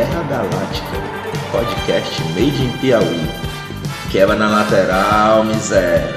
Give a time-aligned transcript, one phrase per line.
[0.00, 0.96] Guerra Galáctica,
[1.52, 3.20] podcast made in Piauí.
[4.10, 6.08] Quebra na lateral, miséria.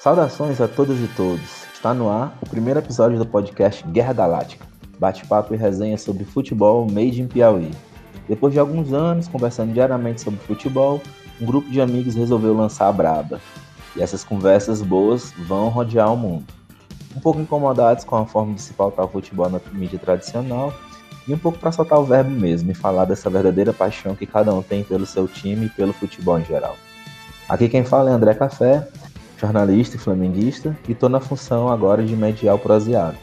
[0.00, 1.66] Saudações a todas e todos.
[1.72, 4.66] Está no ar o primeiro episódio do podcast Guerra Galáctica.
[4.98, 7.70] Bate-papo e resenha sobre futebol made in Piauí.
[8.28, 11.00] Depois de alguns anos conversando diariamente sobre futebol,
[11.40, 13.40] um grupo de amigos resolveu lançar a Braba,
[13.96, 16.46] e essas conversas boas vão rodear o mundo.
[17.16, 20.74] Um pouco incomodados com a forma de se pautar o futebol na mídia tradicional
[21.26, 24.52] e um pouco para soltar o verbo mesmo e falar dessa verdadeira paixão que cada
[24.52, 26.76] um tem pelo seu time e pelo futebol em geral.
[27.48, 28.88] Aqui quem fala é André Café,
[29.38, 33.16] jornalista e flamenguista, e estou na função agora de mediar o proseado.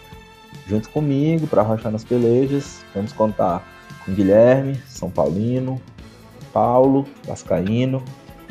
[0.67, 3.63] Junto comigo, para arrochar nas pelejas, vamos contar
[4.05, 5.81] com Guilherme, São Paulino,
[6.53, 8.03] Paulo, Vascaíno,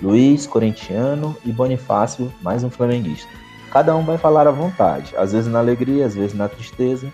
[0.03, 3.29] Luiz, corintiano, e Bonifácio, mais um flamenguista.
[3.71, 7.11] Cada um vai falar à vontade, às vezes na alegria, às vezes na tristeza.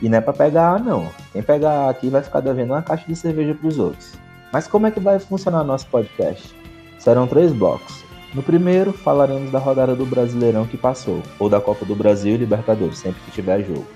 [0.00, 1.08] E não é para pegar, não.
[1.32, 4.12] Quem pegar aqui vai ficar devendo uma caixa de cerveja para os outros.
[4.52, 6.54] Mas como é que vai funcionar nosso podcast?
[6.98, 8.04] Serão três blocos.
[8.32, 12.38] No primeiro, falaremos da rodada do Brasileirão que passou, ou da Copa do Brasil e
[12.38, 13.86] Libertadores, sempre que tiver jogo.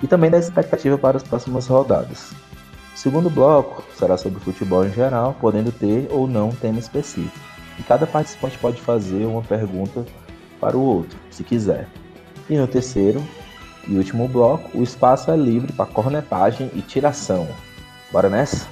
[0.00, 2.30] E também da expectativa para as próximas rodadas.
[2.98, 7.38] Segundo bloco será sobre futebol em geral, podendo ter ou não tema específico
[7.78, 10.04] e cada participante pode fazer uma pergunta
[10.60, 11.86] para o outro, se quiser.
[12.50, 13.22] E no terceiro
[13.86, 17.46] e último bloco, o espaço é livre para cornetagem e tiração.
[18.10, 18.66] Bora nessa?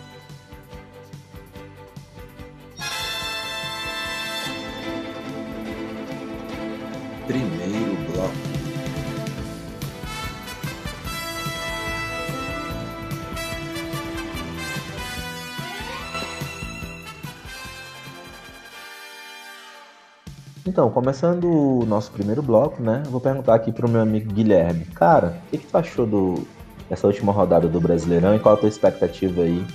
[20.77, 23.03] Então, começando o nosso primeiro bloco, né?
[23.07, 24.85] Vou perguntar aqui pro meu amigo Guilherme.
[24.85, 26.47] Cara, o que, que tu achou do,
[26.87, 29.67] dessa última rodada do Brasileirão e qual a tua expectativa aí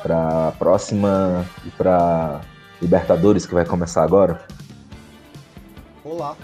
[0.00, 2.40] pra próxima e pra
[2.80, 4.46] Libertadores que vai começar agora?
[6.04, 6.36] Olá,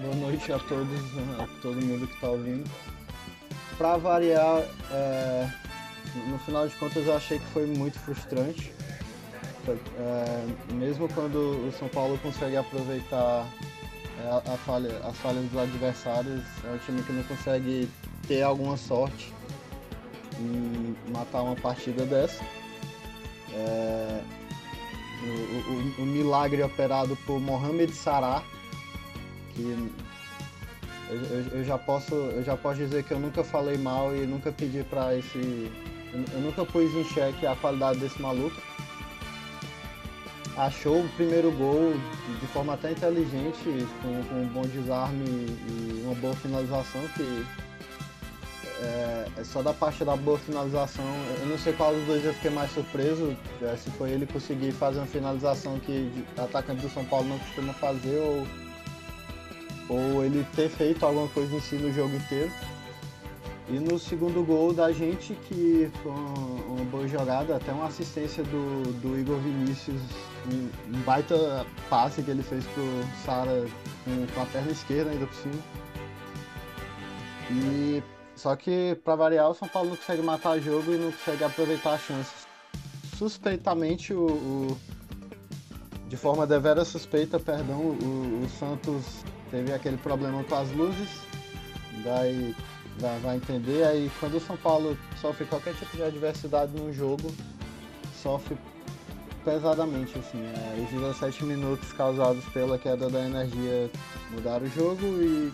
[0.00, 1.00] boa noite a todos,
[1.38, 2.70] a todo mundo que tá ouvindo.
[3.76, 5.50] Pra variar, é,
[6.30, 8.72] no final de contas eu achei que foi muito frustrante
[9.68, 13.46] é, mesmo quando o São Paulo consegue aproveitar
[14.18, 17.88] é, a, falha, as falhas dos adversários, é um time que não consegue
[18.26, 19.32] ter alguma sorte
[20.38, 22.42] e matar uma partida dessa.
[23.52, 24.22] É,
[25.22, 28.42] o, o, o, milagre operado por Mohamed Salah,
[29.54, 29.62] que
[31.10, 34.24] eu, eu, eu, já posso, eu já posso dizer que eu nunca falei mal e
[34.26, 35.70] nunca pedi para esse.
[36.12, 38.60] Eu nunca pus em xeque a qualidade desse maluco
[40.56, 41.94] achou o primeiro gol
[42.40, 47.46] de, forma até inteligente, com, com um bom desarme e uma boa finalização, que
[48.82, 51.04] é, é, só da parte da boa finalização.
[51.40, 54.72] Eu não sei qual dos dois eu fiquei mais surpreso, é, se foi ele conseguir
[54.72, 58.46] fazer uma finalização que atacante do São Paulo não costuma fazer, ou,
[59.88, 62.50] ou ele ter feito alguma coisa em si no jogo inteiro.
[63.70, 68.92] E no segundo gol da gente, que foi uma boa jogada, até uma assistência do,
[68.94, 70.00] do Igor Vinícius,
[70.50, 72.82] um, um baita passe que ele fez pro
[73.24, 73.64] Sara
[74.04, 75.62] com, com, a perna esquerda ainda por cima.
[77.52, 78.02] E
[78.34, 81.44] só que para variar o São Paulo não consegue matar o jogo e não consegue
[81.44, 82.46] aproveitar as chances.
[83.16, 84.78] Suspeitamente o, o
[86.08, 91.08] de forma devera suspeita, perdão, o, o Santos teve aquele problema com as luzes,
[92.02, 92.52] daí
[93.00, 93.84] vai, vai entender.
[93.84, 97.32] Aí quando o São Paulo sofre qualquer tipo de adversidade no jogo,
[98.22, 98.56] sofre
[99.44, 100.38] pesadamente, assim.
[100.38, 103.90] É, os 17 minutos causados pela queda da energia
[104.30, 105.52] mudaram o jogo e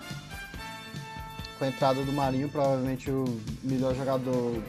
[1.59, 3.25] com a entrada do Marinho, provavelmente o
[3.63, 4.63] melhor jogador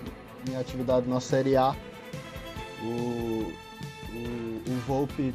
[0.50, 1.76] em atividade na Série A,
[2.82, 3.52] o,
[4.14, 5.34] o, o Volpe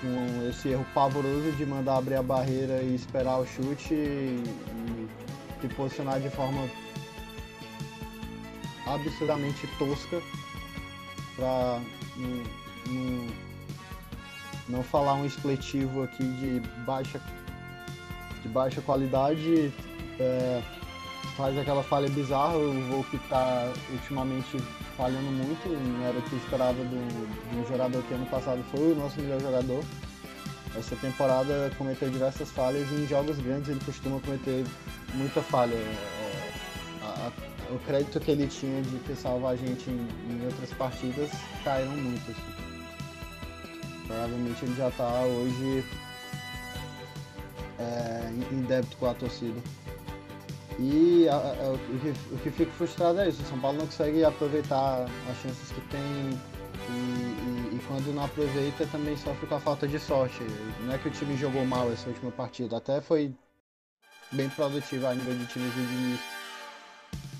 [0.00, 4.42] com esse erro pavoroso de mandar abrir a barreira e esperar o chute
[5.60, 6.68] se posicionar de forma
[8.86, 10.22] absurdamente tosca
[11.36, 11.80] para
[14.68, 17.20] não, falar um expletivo aqui de baixa,
[18.42, 19.72] de baixa qualidade.
[20.18, 20.62] É,
[21.36, 24.58] faz aquela falha bizarra, o Volpe está ultimamente
[24.96, 28.94] falhando muito, não era o que esperava de um jogador que ano passado foi o
[28.94, 29.82] nosso melhor jogador.
[30.76, 34.64] Essa temporada cometeu diversas falhas e em jogos grandes ele costuma cometer
[35.14, 35.74] muita falha.
[35.74, 36.52] É,
[37.02, 40.70] a, a, o crédito que ele tinha de ter salvo a gente em, em outras
[40.74, 41.30] partidas
[41.64, 42.30] caíram muito.
[42.30, 42.70] Assim.
[44.06, 45.84] Provavelmente ele já está hoje
[47.78, 49.60] é, em débito com a torcida.
[50.78, 53.86] E a, a, o, que, o, que, fica frustrado é isso, o São Paulo não
[53.86, 56.00] consegue aproveitar as chances que tem
[56.88, 57.59] e, e,
[57.90, 60.38] quando não aproveita também sofre com a falta de sorte.
[60.84, 63.34] Não é que o time jogou mal essa última partida, até foi
[64.30, 66.24] bem produtivo a nível de times de início.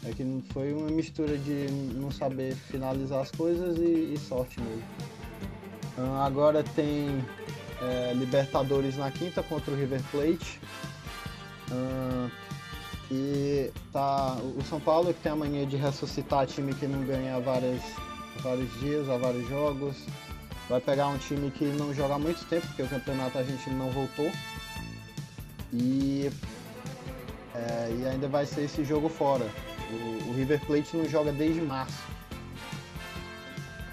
[0.06, 4.82] É que foi uma mistura de não saber finalizar as coisas e, e sorte mesmo.
[5.96, 7.24] Ah, agora tem
[7.80, 10.58] é, Libertadores na quinta contra o River Plate.
[11.70, 12.28] Uh,
[13.08, 17.36] e tá, o São Paulo que tem a mania de ressuscitar time que não ganha
[17.36, 17.80] há, várias,
[18.38, 19.96] há vários dias, há vários jogos.
[20.70, 23.68] Vai pegar um time que não joga há muito tempo, porque o campeonato a gente
[23.70, 24.30] não voltou.
[25.72, 26.30] E,
[27.52, 29.50] é, e ainda vai ser esse jogo fora.
[29.90, 32.00] O, o River Plate não joga desde março.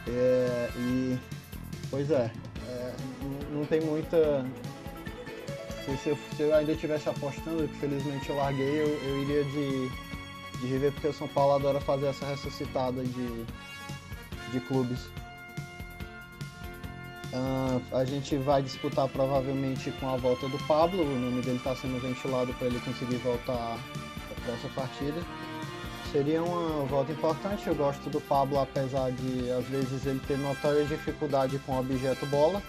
[0.07, 1.17] É, e
[1.89, 2.31] pois é,
[2.69, 2.93] é
[3.23, 4.45] não, não tem muita
[5.95, 9.89] se eu, se eu ainda estivesse apostando, que felizmente eu larguei, eu, eu iria de,
[10.59, 13.45] de River, porque o São Paulo adora fazer essa ressuscitada de,
[14.51, 14.99] de clubes.
[17.33, 21.75] Uh, a gente vai disputar provavelmente com a volta do Pablo, o nome dele está
[21.75, 23.77] sendo ventilado para ele conseguir voltar
[24.43, 25.21] para essa partida.
[26.11, 30.85] Seria uma volta importante, eu gosto do Pablo apesar de às vezes ele ter notória
[30.85, 32.63] dificuldade com o objeto bola,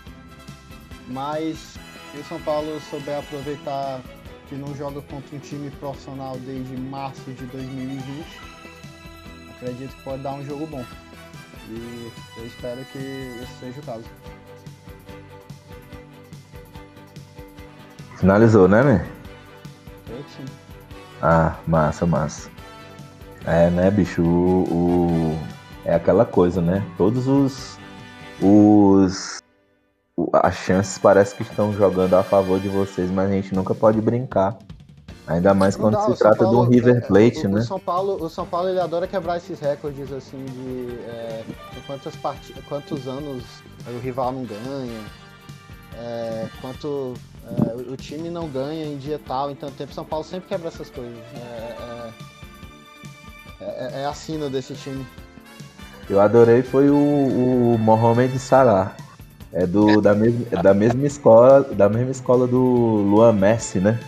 [1.06, 1.78] mas
[2.10, 4.00] se o São Paulo souber aproveitar
[4.48, 8.26] que não joga contra um time profissional desde março de 2020,
[9.50, 10.84] acredito que pode dar um jogo bom.
[11.68, 14.04] E eu espero que esse seja o caso.
[18.18, 19.06] Finalizou, né, né?
[20.36, 20.44] Sim.
[21.22, 22.50] Ah, massa, massa.
[23.46, 24.22] É, né, bicho?
[24.22, 25.38] O, o,
[25.84, 26.84] É aquela coisa, né?
[26.96, 27.78] Todos os.
[28.42, 29.38] Os
[30.32, 34.00] as chances parece que estão jogando a favor de vocês, mas a gente nunca pode
[34.00, 34.58] brincar.
[35.28, 37.60] Ainda mais quando se trata Paulo, de um River Plate, o, né?
[37.60, 41.80] O São Paulo, o São Paulo ele adora quebrar esses recordes assim de, é, de
[41.86, 42.52] quantas part...
[42.68, 43.44] quantos anos
[43.86, 45.04] o rival não ganha,
[45.94, 47.14] é, quanto
[47.56, 49.92] é, o time não ganha em dia tal, então tempo.
[49.94, 51.16] São Paulo sempre quebra essas coisas.
[51.34, 52.12] É,
[53.60, 55.06] é, é, é a sina desse time.
[56.08, 58.96] Eu adorei foi o, o Mohamed Salah
[59.52, 63.98] é do, da, mesma, da mesma escola da mesma escola do Luan Messi, né?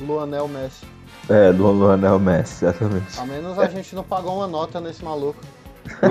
[0.00, 0.86] Luanel Messi.
[1.28, 3.18] É, do Luanel Messi, exatamente.
[3.18, 5.40] A menos a gente não pagou uma nota nesse maluco.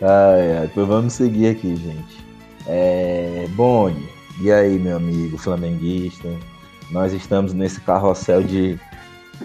[0.00, 2.24] ai, ai, pois vamos seguir aqui, gente.
[2.66, 4.08] É, Boni,
[4.40, 6.28] e aí, meu amigo flamenguista?
[6.90, 8.78] Nós estamos nesse carrossel de,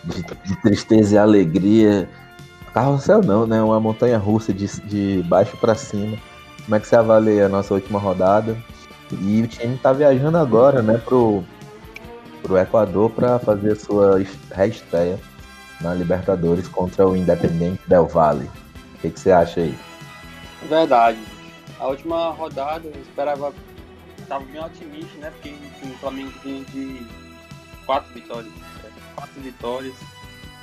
[0.04, 2.10] de, de tristeza e alegria.
[2.74, 3.62] Carrossel não, né?
[3.62, 6.18] Uma montanha russa de, de baixo para cima.
[6.64, 8.58] Como é que você avalia a nossa última rodada?
[9.12, 11.44] E o time está viajando agora, né, pro,
[12.44, 14.22] pro Equador para fazer sua
[14.54, 15.20] reestreia
[15.82, 18.50] na Libertadores contra o Independente Del Valle.
[18.96, 19.76] O que, que você acha aí?
[20.68, 21.18] Verdade.
[21.80, 23.54] A última rodada eu esperava.
[24.30, 25.32] Tava bem otimista, né?
[25.32, 25.50] Porque
[25.84, 27.06] o Flamengo vinha de
[27.86, 28.54] quatro vitórias.
[28.86, 29.96] É, quatro vitórias.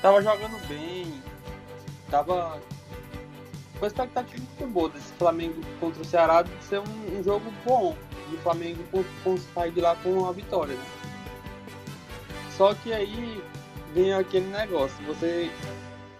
[0.01, 1.21] Tava jogando bem.
[2.09, 2.61] Tava
[3.79, 7.97] com expectativa muito boa desse Flamengo contra o Ceará de ser um, um jogo bom.
[8.31, 8.83] E o Flamengo
[9.53, 10.75] sair de lá com uma vitória.
[10.75, 10.85] Né?
[12.57, 13.43] Só que aí
[13.93, 15.51] vem aquele negócio, você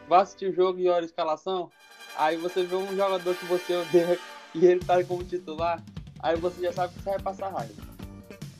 [0.09, 1.71] vai assistir o jogo e olha a escalação,
[2.17, 4.19] aí você vê um jogador que você odeia
[4.55, 5.83] e ele tá como titular,
[6.27, 7.83] aí você já sabe que você vai passar raiva.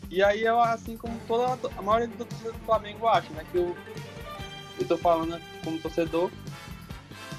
[0.09, 3.45] E aí eu, assim como toda a maioria do torcedor do Flamengo acha, né?
[3.51, 3.77] Que eu,
[4.79, 6.31] eu tô falando como torcedor,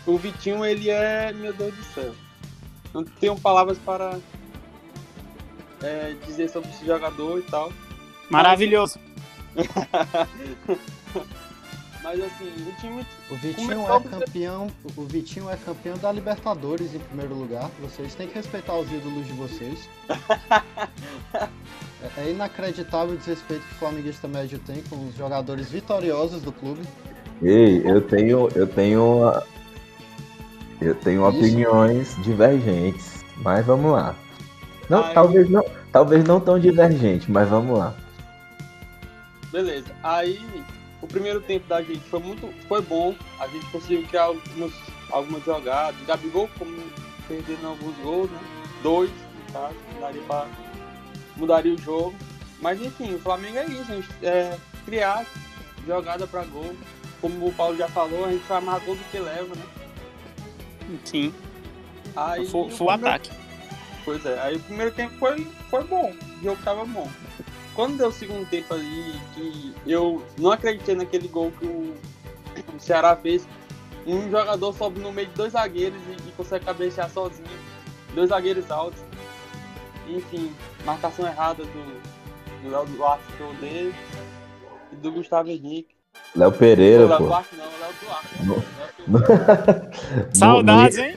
[0.06, 2.14] o Vitinho, ele é, meu Deus do céu.
[2.94, 4.20] Não tenho palavras para
[5.82, 7.72] é, dizer sobre esse jogador e tal.
[8.30, 9.00] Maravilhoso.
[9.56, 9.68] Mas
[12.12, 13.06] assim, o time.
[13.30, 14.68] O Vitinho é campeão.
[14.96, 17.70] O Vitinho é campeão da Libertadores em primeiro lugar.
[17.82, 19.90] Vocês têm que respeitar os ídolos de vocês.
[21.34, 26.52] é, é inacreditável o desrespeito que o Flamenguista médio tem com os jogadores vitoriosos do
[26.52, 26.82] clube.
[27.42, 29.22] Ei, eu tenho, eu tenho
[30.82, 31.38] eu tenho Isso.
[31.38, 34.16] opiniões divergentes, mas vamos lá.
[34.90, 35.14] Não, Aí...
[35.14, 37.94] talvez não, talvez não tão divergente, mas vamos lá.
[39.52, 39.88] Beleza.
[40.04, 40.40] Aí
[41.02, 43.16] o primeiro tempo da gente foi muito, foi bom.
[43.40, 44.72] A gente conseguiu criar algumas,
[45.12, 46.00] algumas jogadas.
[46.06, 46.76] Gabigol como
[47.28, 48.40] perdendo alguns gols, né?
[48.82, 50.48] Dois, no caso, daria para
[51.36, 52.16] mudaria o jogo.
[52.62, 55.26] Mas enfim, o Flamengo é isso, a gente é, criar
[55.86, 56.76] jogada para gol.
[57.22, 59.66] Como o Paulo já falou, a gente vai mais gol do que leva, né?
[61.04, 61.34] Sim.
[62.16, 63.32] Aí, foi, foi o ataque.
[64.04, 67.10] Pois é, aí o primeiro tempo foi, foi bom, o jogo tava bom.
[67.78, 71.96] Quando deu o segundo tempo ali, que eu não acreditei naquele gol que o,
[72.76, 73.48] o Ceará fez,
[74.08, 77.48] um jogador sobe no meio de dois zagueiros e, e consegue cabecear sozinho,
[78.16, 79.00] dois zagueiros altos.
[80.08, 80.52] Enfim,
[80.86, 83.24] marcação errada do, do Léo Duarte
[83.62, 83.94] dele
[84.92, 85.94] e do Gustavo Henrique.
[86.36, 87.24] Léo Pereira, Léo pô.
[87.26, 88.44] Duarte não, Léo Duarte.
[88.44, 89.92] No- Léo Pereira.
[90.34, 91.16] Saudades, hein?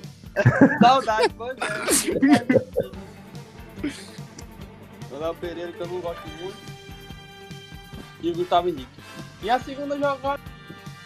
[0.82, 2.90] Saudade, pois é.
[5.20, 6.56] O Léo Pereira, que eu não gosto muito.
[8.22, 8.88] E o Gustavo Henrique.
[9.42, 10.40] E a segunda jogada,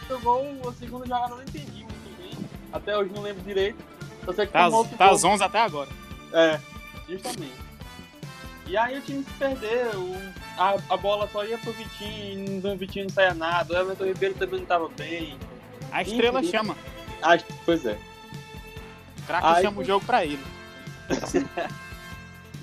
[0.08, 2.30] jogou, a segunda jogada eu não entendi muito bem.
[2.72, 3.82] Até hoje não lembro direito.
[4.24, 4.88] Só sei que Tá, tá gol.
[5.00, 5.90] às 11 até agora.
[6.32, 6.60] É,
[7.08, 7.64] justamente.
[8.68, 10.16] E aí o time se perdeu,
[10.56, 14.34] a, a bola só ia pro Vitinho, do Vitinho não saía nada, o Everton Ribeiro
[14.36, 15.36] também não tava bem.
[15.92, 16.50] A estrela Enfim.
[16.52, 16.76] chama.
[17.20, 17.98] Ah, pois é.
[19.18, 20.42] O craque chama o jogo pra ele.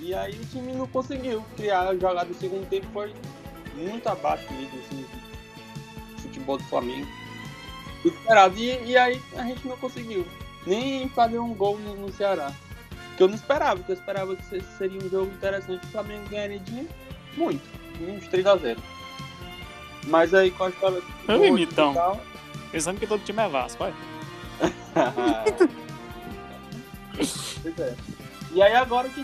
[0.02, 3.14] E aí o time não conseguiu criar a jogada do segundo tempo, foi
[3.76, 5.06] muito abaixo mesmo assim,
[6.16, 7.08] do futebol do Flamengo.
[8.04, 8.58] Esperado.
[8.58, 10.26] E, e aí a gente não conseguiu
[10.66, 12.52] nem fazer um gol no, no Ceará.
[13.16, 16.28] Que eu não esperava, porque eu esperava que se- seria um jogo interessante, o Flamengo
[16.30, 16.88] ganharia de
[17.38, 17.62] muito,
[18.02, 18.78] uns 3x0.
[20.08, 21.94] Mas aí com a história do imitão.
[21.94, 22.20] tal,
[22.72, 23.94] Pensando que todo time é Vasco, olha.
[27.62, 27.96] pois é.
[28.54, 29.24] E aí agora que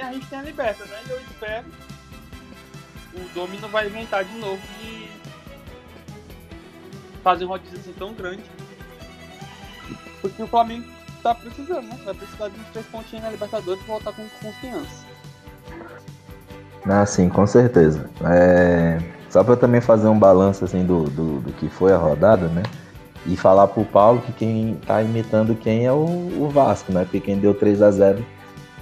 [0.00, 0.98] a gente tem a liberta, né?
[1.08, 1.66] Eu espero.
[3.14, 5.08] O Domino vai inventar de novo de
[7.22, 8.42] fazer um rodízio assim tão grande.
[10.20, 10.86] Porque o Flamengo
[11.22, 11.98] tá precisando, né?
[12.04, 15.04] Vai precisar de uns três pontinhos na Libertadores e voltar com confiança.
[16.86, 18.10] Ah, sim, com certeza.
[18.24, 18.98] É,
[19.30, 22.62] Só para também fazer um balanço assim do, do, do que foi a rodada, né?
[23.26, 27.04] E falar pro Paulo que quem tá imitando quem é o, o Vasco, né?
[27.04, 28.24] Porque quem deu 3 a 0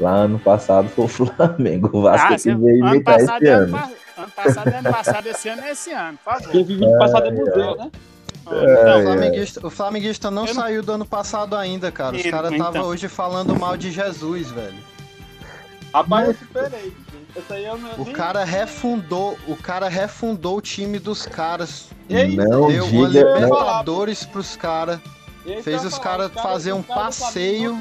[0.00, 1.90] lá ano passado foi o Flamengo.
[1.92, 3.72] O Vasco Ah, que veio ano imitar passado, esse é ano, ano.
[3.78, 3.90] pa-
[4.22, 6.50] ano passado é ano passado, esse ano é esse ano, por favor.
[6.50, 7.90] Quem vive de passado é museu, né?
[8.44, 12.16] O Então, flamenguista, o flamenguista não Eu não- saiu do ano passado ainda, cara.
[12.16, 12.86] Os caras estavam então.
[12.90, 14.74] hoje falando mal de Jesus, velho.
[15.94, 16.92] Rapaz, eu superei.
[17.50, 18.02] aí não.
[18.02, 21.88] O nem- cara refundou, o cara refundou o time dos caras.
[22.10, 24.98] É isso, Não Deu uma diga, não, Libertadores pros caras.
[25.62, 26.48] fez os ia cara falar.
[26.48, 27.78] fazer um caras passeio.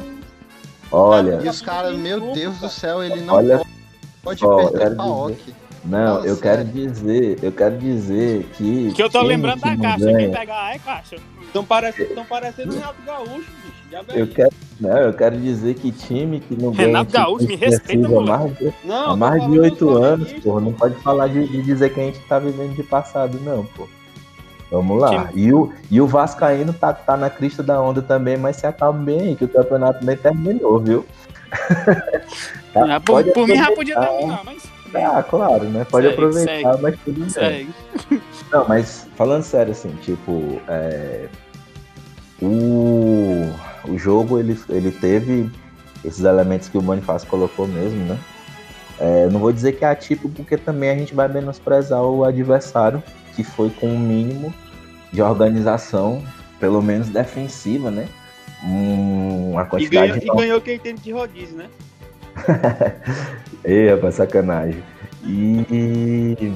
[0.92, 3.62] Olha, E os caras, meu Deus do céu, ele não Olha,
[4.24, 5.54] pode ó, perder pra Ock.
[5.86, 6.72] não, Fala eu quero sério.
[6.72, 10.80] dizer, eu quero dizer que que eu tô lembrando da caixa, ganha- quem pegar é
[10.80, 11.16] caixa.
[11.42, 13.82] Estão parecendo, tão parecendo o Renato Gaúcho, bicho.
[13.92, 17.56] Já Eu quero, não, eu quero dizer que time que não ganha Renato Gaúcho, me
[17.58, 20.62] respeita, mais de, Não, há mais de oito anos, porra.
[20.62, 23.86] Não pode falar de, de dizer que a gente tá vivendo de passado, não, pô.
[24.72, 25.28] Vamos lá.
[25.28, 28.66] Time- E o, e o Vascaíno tá, tá na crista da onda também, mas se
[28.66, 31.06] acalma bem aí, que o campeonato nem terminou, viu?
[32.74, 34.64] Tá, Ah, por, por mim já podia terminar, mas.
[34.94, 35.86] Ah, claro, né?
[35.90, 37.30] Pode Segue, aproveitar, mas tudo bem.
[37.30, 37.74] Segue.
[38.50, 41.28] Não, mas falando sério, assim, tipo, é,
[42.42, 43.50] o,
[43.88, 45.50] o jogo ele, ele teve
[46.04, 48.18] esses elementos que o Bonifácio colocou mesmo, né?
[49.00, 53.02] É, não vou dizer que é atípico, porque também a gente vai menosprezar o adversário,
[53.36, 54.54] que foi com o mínimo
[55.12, 56.22] de organização,
[56.60, 58.08] pelo menos defensiva, né?
[58.64, 61.70] Um- uma E quantidade ganhou, e ganhou quem tem de rodízio, né?
[63.64, 64.82] Ei, rapaz, sacanagem.
[65.24, 66.56] E,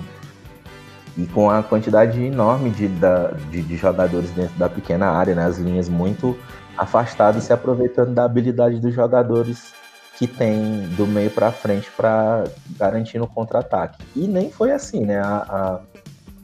[1.18, 5.46] e com a quantidade enorme de, da- de, de jogadores dentro da pequena área, né?
[5.46, 6.38] As linhas muito
[6.78, 9.74] afastadas, se aproveitando da habilidade dos jogadores
[10.18, 12.46] que tem do meio para frente para
[12.78, 14.02] garantir no contra-ataque.
[14.16, 15.20] E nem foi assim, né?
[15.20, 15.80] A, a,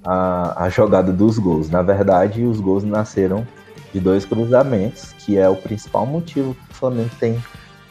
[0.04, 1.70] a, a jogada dos gols.
[1.70, 3.46] Na verdade, os gols nasceram
[3.94, 7.44] de dois cruzamentos, que é o principal motivo que o Flamengo tem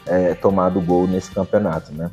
[0.05, 2.09] é, tomado gol nesse campeonato, né?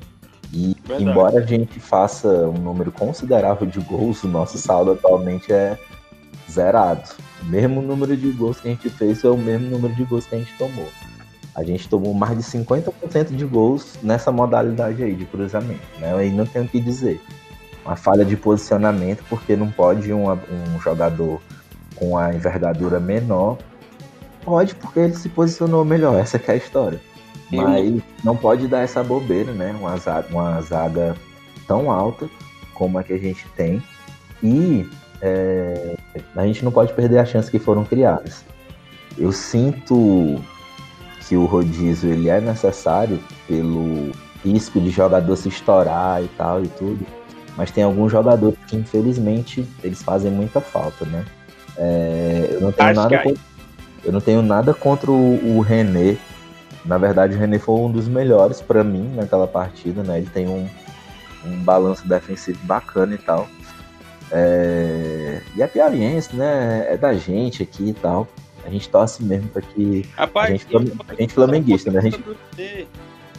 [0.52, 1.05] E Verdade.
[1.05, 5.78] embora a gente faça um número considerável de gols, o nosso saldo atualmente é
[6.50, 7.09] zerado.
[7.43, 10.26] O mesmo número de gols que a gente fez é o mesmo número de gols
[10.26, 10.88] que a gente tomou.
[11.55, 16.14] A gente tomou mais de 50% de gols nessa modalidade aí de cruzamento, né?
[16.14, 17.21] Aí não tem o que dizer.
[17.88, 21.40] Uma falha de posicionamento, porque não pode um, um jogador
[21.97, 23.57] com a envergadura menor.
[24.45, 27.00] Pode, porque ele se posicionou melhor, essa que é a história.
[27.50, 29.75] Eu- Mas não pode dar essa bobeira, né?
[29.80, 31.16] Uma zaga, uma zaga
[31.66, 32.28] tão alta
[32.75, 33.83] como a que a gente tem.
[34.42, 34.87] E
[35.23, 35.97] é,
[36.37, 38.45] a gente não pode perder as chances que foram criadas.
[39.16, 40.38] Eu sinto
[41.26, 44.12] que o rodízio ele é necessário pelo
[44.45, 47.07] risco de jogador se estourar e tal e tudo.
[47.58, 51.24] Mas tem alguns jogadores que infelizmente eles fazem muita falta, né?
[51.76, 53.42] É, eu não tenho Acho nada contra,
[54.04, 56.16] eu não tenho nada contra o, o René.
[56.84, 60.18] Na verdade, o René foi um dos melhores pra mim naquela partida, né?
[60.18, 60.68] Ele tem um,
[61.44, 63.48] um balanço defensivo bacana e tal.
[64.30, 65.40] É...
[65.56, 66.86] E é piauiense, né?
[66.88, 68.28] É da gente aqui e tal.
[68.64, 70.08] A gente torce mesmo pra que.
[70.16, 71.98] Rapaz, a gente, a gente flamenguista, né?
[71.98, 72.22] A gente...
[72.56, 72.86] É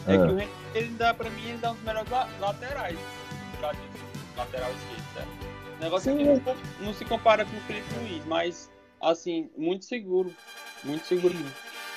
[0.08, 0.12] Ah.
[0.12, 2.98] que o René, ele dá, pra mim, ele dá um dos melhores la- laterais.
[4.40, 5.30] Lateral esquerdo, certo?
[5.80, 6.42] O negócio é que Sim.
[6.46, 10.32] não, não se compara com o Felipe Luiz, mas, assim, muito seguro.
[10.84, 11.36] Muito seguro.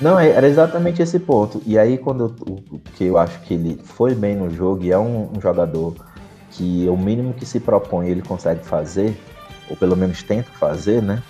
[0.00, 1.62] Não, é- era exatamente esse ponto.
[1.64, 4.98] E aí, quando eu, que eu acho que ele foi bem no jogo e é
[4.98, 5.94] um, um jogador
[6.50, 9.16] que o mínimo que se propõe ele consegue fazer,
[9.70, 11.22] ou pelo menos tenta fazer, né?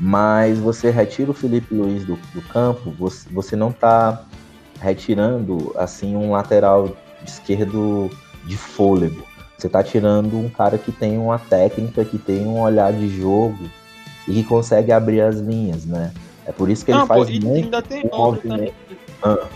[0.00, 4.24] Mas você retira o Felipe Luiz do, do campo, você, você não tá
[4.80, 6.94] retirando assim um lateral
[7.24, 8.10] esquerdo
[8.44, 9.26] de fôlego.
[9.56, 13.70] Você tá tirando um cara que tem uma técnica, que tem um olhar de jogo
[14.28, 16.12] e que consegue abrir as linhas, né?
[16.44, 18.74] É por isso que ele Não, faz pô, muito ainda tem um outra também.
[19.22, 19.48] Ah.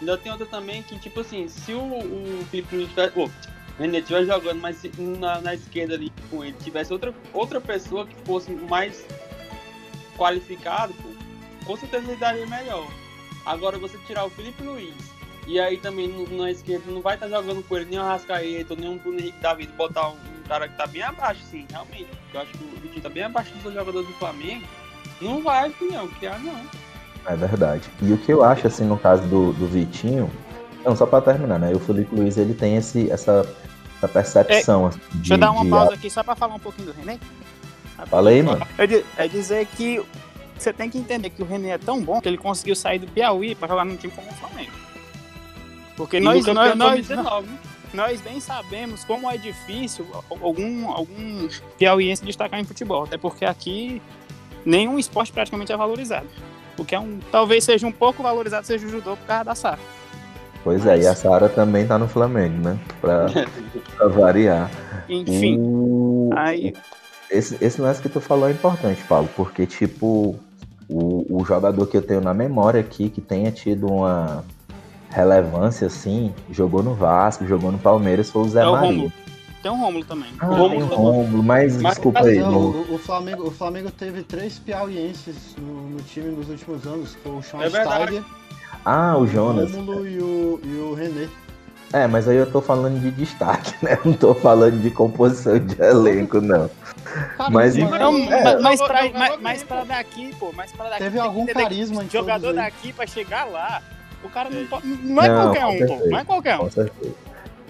[0.00, 3.30] Ainda tem outra também que, tipo assim, se o, o Felipe Luiz tivesse.
[3.78, 8.14] René estiver jogando, mas na, na esquerda ali com ele tivesse outra, outra pessoa que
[8.24, 9.04] fosse mais
[10.16, 11.08] qualificado, pô,
[11.64, 12.86] com certeza ele daria melhor.
[13.46, 14.94] Agora você tirar o Felipe Luiz
[15.46, 18.94] e aí também na esquerda não vai estar jogando com ele nem o Rascaeta, nem
[18.94, 22.08] o Bruno Henrique David, botar um, um cara que tá bem abaixo, sim, realmente.
[22.32, 24.64] Eu acho que o Vitinho tá bem abaixo dos jogadores do Flamengo.
[25.20, 26.60] Não vai, não, criar não.
[27.26, 27.88] É verdade.
[28.00, 30.30] E o que eu acho, assim, no caso do, do Vitinho,
[30.84, 31.72] não, só pra terminar, né?
[31.72, 33.46] O Felipe Luiz, ele tem esse, essa,
[33.96, 36.58] essa percepção assim, de, Deixa eu dar uma de- pausa aqui só pra falar um
[36.58, 37.18] pouquinho do René.
[38.06, 38.66] Fala aí, mano.
[38.78, 40.02] É, é dizer que
[40.58, 43.06] você tem que entender que o René é tão bom que ele conseguiu sair do
[43.06, 44.72] Piauí pra jogar num time como o Flamengo.
[45.96, 47.48] Porque E nós, nós, nós, 2019,
[47.94, 50.06] nós bem sabemos como é difícil
[50.40, 53.04] algum, algum piauiense destacar em futebol.
[53.04, 54.00] Até porque aqui
[54.64, 56.26] nenhum esporte praticamente é valorizado.
[56.78, 59.54] O que é um, talvez seja um pouco valorizado seja o judô por causa da
[59.54, 59.82] SAF.
[60.64, 62.78] Pois é, e a Sara também tá no Flamengo, né?
[63.00, 63.26] Pra,
[63.96, 64.70] pra variar.
[65.08, 66.72] Enfim, O- aí
[67.30, 70.36] Esse, esse lance que tu falou é importante, Paulo, porque, tipo,
[70.88, 74.44] o, o jogador que eu tenho na memória aqui, que tenha tido uma
[75.12, 79.12] relevância, assim, jogou no Vasco, jogou no Palmeiras, foi o Zé é o Maria.
[79.62, 80.28] Tem um Rômulo também.
[80.40, 80.98] Ah, Rômulo tem o também.
[80.98, 82.38] Rômulo, mas, Mas- desculpa mas aí.
[82.40, 87.16] Não, o, o Flamengo, o Flamengo teve três piauienses no, no time nos últimos anos.
[87.22, 88.24] Foi o É Schweinsteiger, verdade.
[88.84, 89.72] Ah, o o Jonas.
[89.72, 91.28] Rômulo e o, e o René.
[91.92, 93.98] É, mas aí eu tô falando de destaque, né?
[94.04, 96.68] Não tô falando de composição de elenco, não.
[97.36, 97.76] Carisma, Mas?
[97.76, 98.42] Não, É.
[98.42, 100.98] mas, mas, pra, mas, mas pra daqui, pô, mas pra daqui.
[101.04, 103.82] Teve tem algum carisma em Jogador daqui pra chegar lá,
[104.24, 104.64] o cara não, É.
[104.64, 106.06] pode- não é Não, qualquer um, pô.
[106.08, 106.58] Não é qualquer um.
[106.60, 107.14] Com certeza.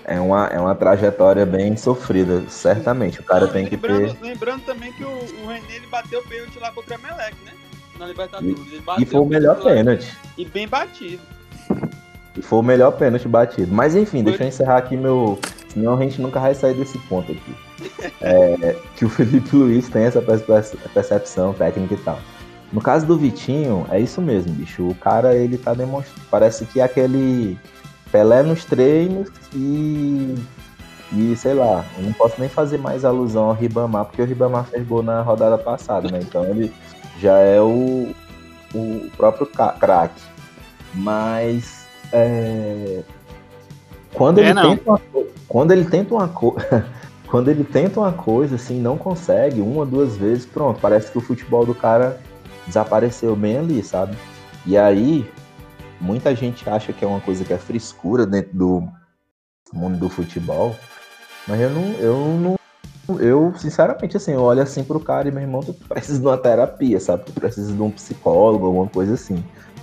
[0.04, 3.20] É uma, é uma trajetória bem sofrida, certamente.
[3.20, 4.24] O cara Ah, tem que lembrando, ter.
[4.26, 7.52] lembrando também que o, o René ele bateu o pênalti lá contra o Emelec, né?
[7.98, 8.56] Na Libertadores.
[8.66, 10.16] Ele E bateu foi o melhor lá pênalti.
[10.36, 11.22] E bem batido.
[12.36, 13.72] E foi o melhor pênalti batido.
[13.72, 14.32] Mas enfim, Foi.
[14.32, 15.38] deixa eu encerrar aqui meu.
[15.68, 17.54] Senão a gente nunca vai sair desse ponto aqui.
[18.20, 22.18] É, que o Felipe Luiz tem essa perce- percepção técnica e tal.
[22.72, 24.88] No caso do Vitinho, é isso mesmo, bicho.
[24.88, 26.26] O cara, ele tá demonstrando.
[26.30, 27.58] Parece que é aquele
[28.10, 30.34] Pelé nos treinos e.
[31.14, 34.64] E sei lá, eu não posso nem fazer mais alusão ao Ribamar, porque o Ribamar
[34.64, 36.20] fez gol na rodada passada, né?
[36.22, 36.72] Então ele
[37.20, 38.14] já é o,
[38.74, 40.22] o próprio craque.
[40.94, 43.02] Mas é,
[44.14, 44.74] quando, É, ele não.
[44.76, 45.00] tenta uma,
[45.46, 46.86] quando ele tenta uma coisa.
[47.32, 51.20] Quando ele tenta uma coisa, assim, não consegue, uma, duas vezes, pronto, parece que o
[51.22, 52.20] futebol do cara
[52.66, 54.16] desapareceu bem ali, sabe?
[54.64, 55.28] E aí,
[56.00, 58.88] muita gente acha que é uma coisa que é frescura dentro do
[59.72, 60.76] mundo do futebol,
[61.48, 62.56] mas eu não, eu não,
[63.18, 66.38] eu, sinceramente, assim, eu olho assim pro cara e, meu irmão, tu precisa de uma
[66.38, 67.24] terapia, sabe?
[67.24, 69.42] Tu precisa de um psicólogo, alguma coisa assim.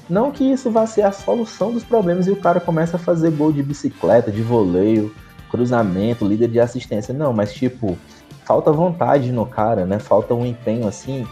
[0.09, 3.31] Não que isso vá ser a solução dos problemas e o cara começa a fazer
[3.31, 5.13] gol de bicicleta, de voleio,
[5.51, 7.13] cruzamento, líder de assistência.
[7.13, 7.97] Não, mas tipo,
[8.43, 9.99] falta vontade no cara, né?
[9.99, 11.27] Falta um empenho assim,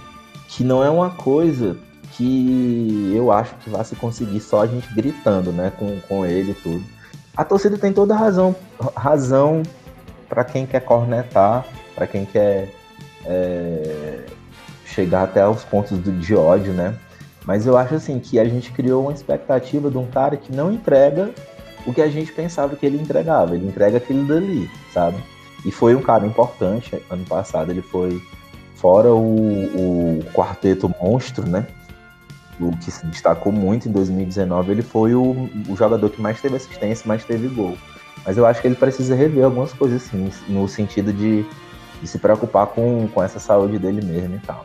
[0.47, 1.77] que não é uma coisa
[2.13, 5.71] que eu acho que vai se conseguir só a gente gritando, né?
[5.77, 6.83] Com, com ele e tudo.
[7.35, 8.55] A torcida tem toda razão,
[8.95, 9.61] razão
[10.27, 12.69] para quem quer cornetar, para quem quer
[13.25, 14.25] é,
[14.85, 16.97] chegar até os pontos do, de ódio, né?
[17.45, 20.71] Mas eu acho assim que a gente criou uma expectativa de um cara que não
[20.71, 21.29] entrega
[21.85, 23.55] o que a gente pensava que ele entregava.
[23.55, 25.17] Ele entrega aquilo dali, sabe?
[25.63, 27.01] E foi um cara importante.
[27.09, 28.21] Ano passado ele foi
[28.77, 31.67] fora o, o quarteto monstro, né?
[32.59, 34.71] O que se destacou muito em 2019.
[34.71, 37.77] Ele foi o, o jogador que mais teve assistência, mais teve gol.
[38.25, 41.45] Mas eu acho que ele precisa rever algumas coisas assim, no sentido de,
[42.01, 44.63] de se preocupar com, com essa saúde dele mesmo e tal.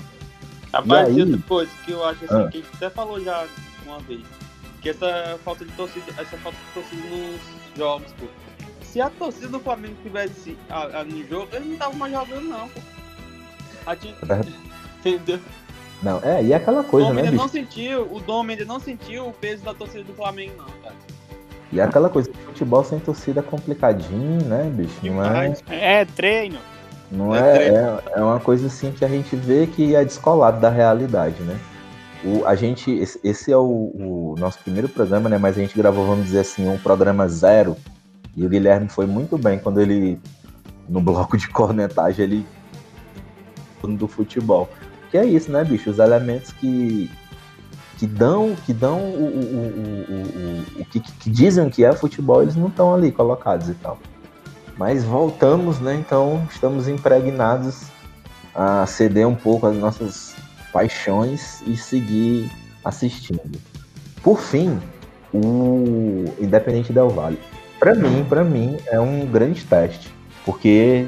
[0.72, 1.18] Rapaz, aí?
[1.18, 2.48] e outra coisa que eu acho assim, Ah.
[2.48, 3.46] que até falou já
[3.86, 4.22] uma vez,
[4.80, 7.40] que essa falta de torcida, essa falta de torcida nos
[7.76, 8.26] jogos, pô.
[8.82, 12.48] se a torcida do Flamengo tivesse a, a, no jogo, eles não estavam mais jogando,
[12.48, 12.80] não, pô.
[14.00, 14.16] Gente...
[15.00, 15.40] Entendeu?
[16.02, 17.42] Não, é, e é aquela coisa, o Dom né, ainda bicho?
[17.42, 20.94] não sentiu, o Dom ainda não sentiu o peso da torcida do Flamengo, não, cara.
[21.72, 24.98] E é aquela coisa, futebol sem torcida é complicadinho, né, bicho?
[25.02, 25.64] Não é, Demais.
[25.68, 26.58] É treino.
[27.10, 30.60] não É é, é, é uma coisa assim que a gente vê que é descolado
[30.60, 31.58] da realidade, né?
[32.24, 35.38] O, a gente, esse, esse é o, o nosso primeiro programa, né?
[35.38, 37.76] Mas a gente gravou, vamos dizer assim, um programa zero.
[38.36, 40.20] E o Guilherme foi muito bem quando ele,
[40.88, 42.46] no bloco de cornetagem, ele
[43.88, 44.68] do futebol.
[45.10, 45.90] Que é isso, né, bicho?
[45.90, 47.10] Os elementos que,
[47.98, 52.56] que dão, que dão o, o, o, o, que, que dizem que é futebol, eles
[52.56, 53.98] não estão ali colocados e tal.
[54.78, 55.94] Mas voltamos, né?
[55.94, 57.84] Então estamos impregnados
[58.54, 60.34] a ceder um pouco as nossas
[60.72, 62.50] paixões e seguir
[62.84, 63.60] assistindo.
[64.22, 64.80] Por fim,
[65.32, 67.38] o Independente Del Valle.
[67.78, 70.12] Para mim, para mim é um grande teste,
[70.44, 71.06] porque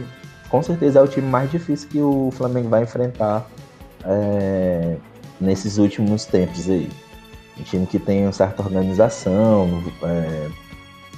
[0.54, 3.44] com certeza é o time mais difícil que o Flamengo vai enfrentar
[4.04, 4.94] é,
[5.40, 6.88] nesses últimos tempos aí.
[7.58, 10.48] Um time que tem uma certa organização, é,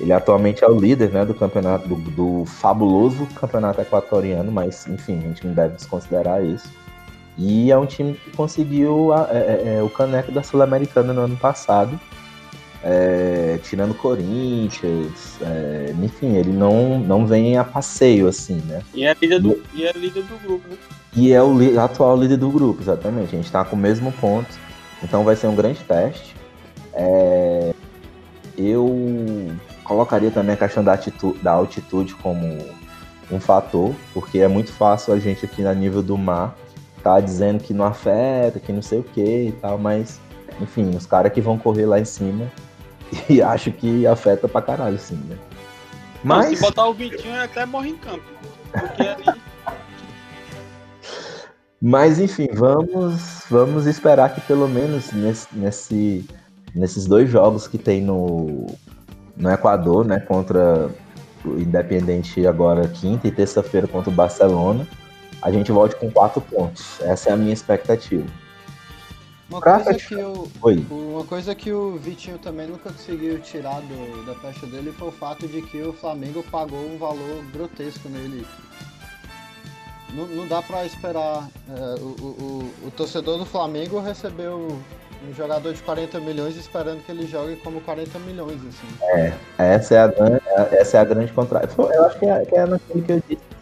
[0.00, 5.18] ele atualmente é o líder né, do campeonato, do, do, fabuloso campeonato equatoriano, mas enfim,
[5.18, 6.70] a gente não deve desconsiderar isso.
[7.36, 11.36] E é um time que conseguiu a, é, é, o caneco da Sul-Americana no ano
[11.36, 12.00] passado,
[12.88, 18.80] é, tirando Corinthians, é, enfim, ele não, não vem a passeio assim, né?
[18.94, 20.76] E é líder do, e é líder do grupo, né?
[21.16, 23.34] E é o li, atual líder do grupo, exatamente.
[23.34, 24.48] A gente está com o mesmo ponto,
[25.02, 26.36] então vai ser um grande teste.
[26.92, 27.74] É,
[28.56, 29.50] eu
[29.82, 32.56] colocaria também a questão da, atitude, da altitude como
[33.32, 36.56] um fator, porque é muito fácil a gente aqui na nível do mar
[37.02, 40.20] tá dizendo que não afeta, que não sei o que e tal, mas
[40.60, 42.48] enfim, os caras que vão correr lá em cima
[43.28, 45.36] e acho que afeta pra caralho, sim, né?
[46.24, 46.46] Mas...
[46.46, 48.24] Não, se botar o Vitinho, ele até morre em campo.
[48.72, 49.40] Porque ali.
[51.80, 56.26] Mas enfim, vamos, vamos esperar que pelo menos nesse, nesse,
[56.74, 58.66] nesses dois jogos que tem no,
[59.36, 60.90] no Equador, né, contra
[61.44, 64.86] o Independente agora quinta e terça-feira contra o Barcelona,
[65.42, 66.98] a gente volte com quatro pontos.
[67.02, 68.26] Essa é a minha expectativa.
[69.48, 70.86] Uma coisa, que o, Oi.
[70.90, 75.12] uma coisa que o Vitinho também nunca conseguiu tirar do, da festa dele foi o
[75.12, 78.44] fato de que o Flamengo pagou um valor grotesco nele.
[80.12, 81.48] Não, não dá pra esperar.
[81.68, 84.78] É, o, o, o, torcedor do Flamengo recebeu
[85.28, 88.88] um jogador de 40 milhões esperando que ele jogue como 40 milhões, assim.
[89.02, 91.68] É, essa é a grande, essa é a grande contra...
[91.78, 93.55] Eu acho que é, que é naquilo que eu disse.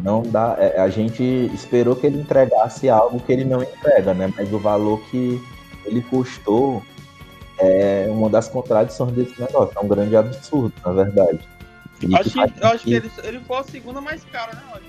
[0.00, 0.56] Não dá.
[0.58, 1.22] É, a gente
[1.54, 4.32] esperou que ele entregasse algo que ele não entrega, né?
[4.36, 5.42] Mas o valor que
[5.84, 6.82] ele custou
[7.58, 9.72] é uma das contradições desse negócio.
[9.76, 11.40] É um grande absurdo, na verdade.
[12.14, 14.88] Acho que, eu acho que ele, ele foi a segunda mais cara, né, Roger?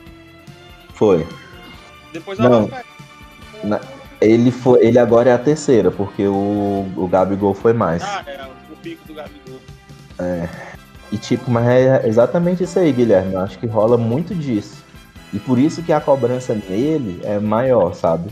[0.93, 1.27] Foi.
[2.11, 2.69] Depois da Não.
[3.63, 3.79] Na,
[4.19, 8.03] ele, foi, ele agora é a terceira, porque o, o Gabigol foi mais.
[8.03, 9.59] Ah, é, o pico do Gabigol.
[10.19, 10.49] É.
[11.11, 13.33] E tipo, mas é exatamente isso aí, Guilherme.
[13.33, 14.83] Eu acho que rola muito disso.
[15.33, 18.29] E por isso que a cobrança nele é maior, sabe?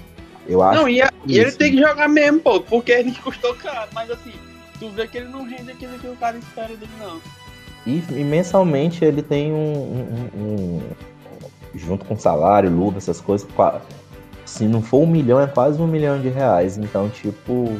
[0.47, 3.11] Eu acho Não, e, a- que e ele tem que jogar mesmo, pô, porque ele
[3.23, 3.89] custou caro.
[3.93, 4.31] Mas assim,
[4.79, 7.19] tu vê que ele não rende aquilo que o cara espera dele, não.
[7.85, 10.81] E, e mensalmente ele tem um, um- um- um-
[11.77, 13.45] Junto com salário, luva, essas coisas.
[14.45, 16.77] Se não for um milhão, é quase um milhão de reais.
[16.77, 17.77] Então, tipo.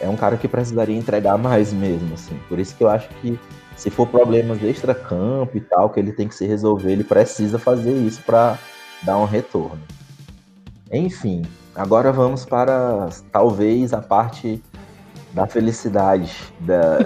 [0.00, 2.38] É um cara que precisaria entregar mais mesmo, assim.
[2.48, 3.38] Por isso que eu acho que
[3.82, 7.92] se for problemas extra-campo e tal, que ele tem que se resolver, ele precisa fazer
[7.92, 8.56] isso para
[9.02, 9.80] dar um retorno.
[10.92, 11.42] Enfim,
[11.74, 14.62] agora vamos para talvez a parte
[15.32, 16.98] da felicidade da,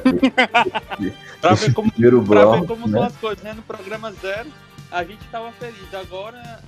[0.99, 2.99] de- Pra ver como, primeiro bloco, como né?
[2.99, 3.55] são as coisas, né?
[3.55, 4.51] No programa zero,
[4.93, 5.95] a gente tava feliz.
[5.95, 6.61] Agora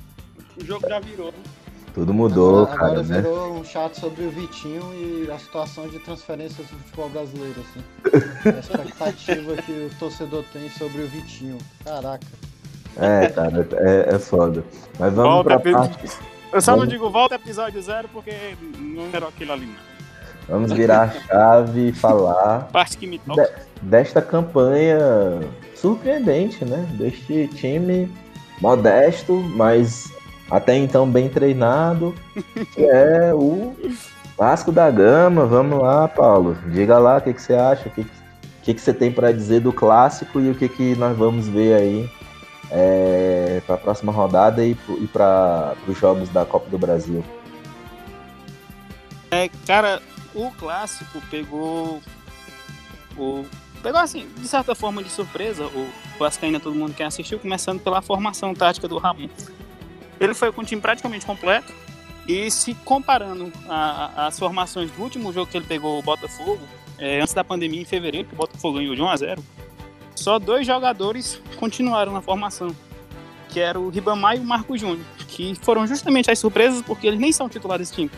[0.56, 1.26] o jogo já virou.
[1.26, 1.38] né?
[1.94, 3.20] Tudo mudou, agora, cara, agora né?
[3.22, 7.84] virou um chat sobre o Vitinho e a situação de transferências do futebol brasileiro, assim.
[8.54, 11.58] A expectativa que o torcedor tem sobre o Vitinho.
[11.84, 12.26] Caraca.
[12.96, 14.64] É, cara, é, é foda.
[14.98, 16.18] Mas vamos Volta, pra parte.
[16.52, 16.92] Eu só não Vamos.
[16.92, 18.32] digo volta episódio zero porque
[18.78, 19.66] não era aquilo ali.
[19.66, 19.88] Não.
[20.48, 23.54] Vamos virar a chave e falar Parte que me toca.
[23.82, 24.98] desta campanha
[25.74, 26.86] surpreendente, né?
[26.98, 28.10] Deste time
[28.62, 30.10] modesto, mas
[30.50, 32.14] até então bem treinado,
[32.74, 33.76] que é o
[34.36, 35.46] Vasco da Gama.
[35.46, 36.56] Vamos lá, Paulo.
[36.68, 38.06] Diga lá o que, que você acha, o que,
[38.62, 41.74] que, que você tem para dizer do clássico e o que, que nós vamos ver
[41.74, 42.10] aí
[43.66, 47.24] para a próxima rodada e, e para os jogos da Copa do Brasil.
[49.30, 50.00] É, cara,
[50.34, 52.00] o clássico pegou
[53.16, 53.44] o
[53.82, 58.02] pegou assim, de certa forma de surpresa, o Vascaína, todo mundo que assistiu, começando pela
[58.02, 59.28] formação tática do Ramon.
[60.20, 61.72] Ele foi com o time praticamente completo,
[62.28, 63.50] e se comparando
[64.14, 66.60] as formações do último jogo que ele pegou o Botafogo,
[66.98, 69.44] é, antes da pandemia, em fevereiro, que o Botafogo ganhou de 1 a 0
[70.14, 72.74] só dois jogadores continuaram na formação,
[73.48, 77.20] que era o Ribamar e o Marco Júnior, que foram justamente as surpresas porque eles
[77.20, 78.10] nem são titulares do time.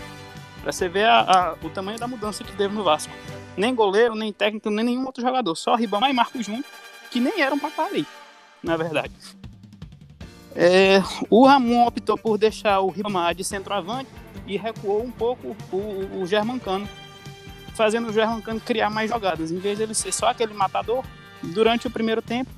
[0.63, 3.13] Pra você ver a, a, o tamanho da mudança que teve no Vasco.
[3.55, 5.55] Nem goleiro, nem técnico, nem nenhum outro jogador.
[5.55, 6.65] Só Ribamar e Marco Júnior,
[7.11, 8.07] que nem eram pra estar ali,
[8.63, 9.13] na verdade.
[10.55, 14.11] É, o Ramon optou por deixar o Ribamar de centroavante
[14.47, 16.89] e recuou um pouco o, o Germancano,
[17.75, 19.51] fazendo o Germancano criar mais jogadas.
[19.53, 21.05] Em vez de ele ser só aquele matador,
[21.43, 22.51] durante o primeiro tempo,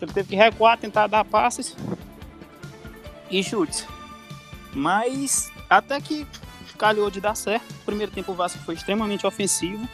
[0.00, 1.74] ele teve que recuar, tentar dar passes
[3.30, 3.86] e chutes.
[4.72, 6.26] Mas até que
[6.78, 7.68] calhou de dar certo.
[7.82, 9.86] O primeiro tempo o Vasco foi extremamente ofensivo.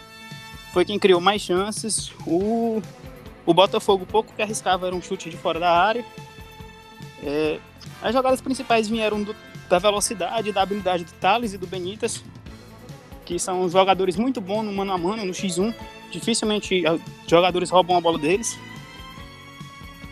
[0.72, 2.12] Foi quem criou mais chances.
[2.26, 2.82] O,
[3.46, 6.04] o Botafogo pouco que arriscava era um chute de fora da área.
[7.24, 7.58] É,
[8.02, 9.34] as jogadas principais vieram do,
[9.68, 12.22] da velocidade, da habilidade do Thales e do Benítez,
[13.24, 15.74] que são jogadores muito bons no mano a mano, no X1.
[16.10, 18.58] Dificilmente ah, jogadores roubam a bola deles.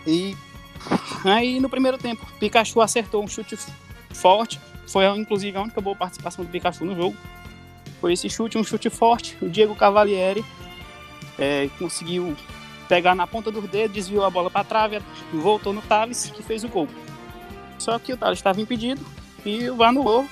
[0.07, 0.35] E
[1.25, 3.57] aí no primeiro tempo, Pikachu acertou um chute
[4.11, 4.59] forte.
[4.87, 7.17] Foi inclusive a única boa participação do Pikachu no jogo.
[8.01, 9.37] Foi esse chute, um chute forte.
[9.41, 10.45] O Diego Cavalieri
[11.39, 12.35] é, conseguiu
[12.89, 15.01] pegar na ponta do dedo, desviou a bola para a trave,
[15.33, 16.89] voltou no Thales, que fez o gol.
[17.83, 19.05] Só que o Thales estava impedido
[19.45, 20.25] e o VAR anulou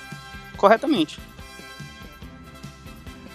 [0.57, 1.19] corretamente.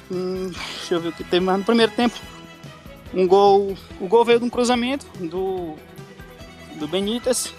[0.09, 2.15] Hum, deixa eu ver o que teve mais no primeiro tempo.
[3.13, 5.75] Um gol, o gol veio de um cruzamento do,
[6.75, 7.53] do Benítez,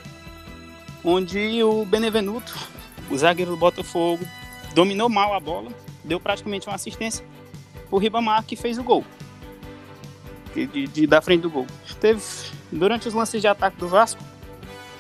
[1.05, 2.55] onde o Benevenuto,
[3.11, 4.27] o zagueiro do Botafogo,
[4.75, 5.71] dominou mal a bola,
[6.03, 7.23] deu praticamente uma assistência
[7.91, 9.05] o Ribamar que fez o gol
[10.55, 11.67] de, de, da frente do gol.
[12.01, 12.23] Teve,
[12.73, 14.23] durante os lances de ataque do Vasco,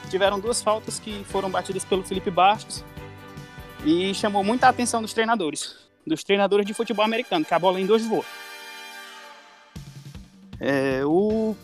[0.08, 2.84] tiveram duas faltas que foram batidas pelo Felipe Bastos
[3.84, 7.86] e chamou muita atenção dos treinadores, dos treinadores de futebol americano, que a bola em
[7.86, 8.24] dois voa.
[10.58, 11.54] É, o...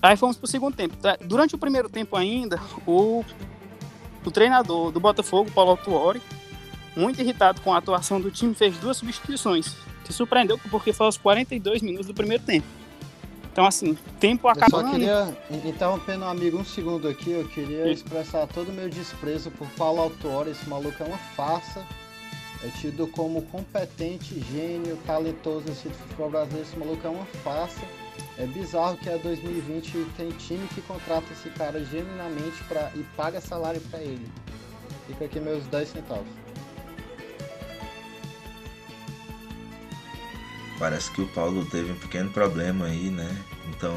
[0.00, 0.96] Aí fomos para o segundo tempo.
[1.22, 3.24] Durante o primeiro tempo ainda, o,
[4.24, 6.20] o treinador do Botafogo, Paulo Autuori,
[6.96, 11.16] muito irritado com a atuação do time, fez duas substituições, que surpreendeu porque foi aos
[11.16, 12.66] 42 minutos do primeiro tempo.
[13.52, 14.86] Então, assim, tempo acabando.
[14.98, 18.88] Eu só queria, interrompendo um amigo um segundo aqui, eu queria expressar todo o meu
[18.88, 20.50] desprezo por Paulo Autuori.
[20.50, 21.86] Esse maluco é uma farsa.
[22.64, 26.66] É tido como competente, gênio, talentoso nesse futebol brasileiro.
[26.66, 27.82] Esse maluco é uma farsa.
[28.38, 33.02] É bizarro que é 2020 e tem time que contrata esse cara genuinamente pra, e
[33.16, 34.26] paga salário para ele.
[35.06, 36.41] Fica aqui meus 10 centavos.
[40.82, 43.30] Parece que o Paulo teve um pequeno problema aí, né?
[43.68, 43.94] Então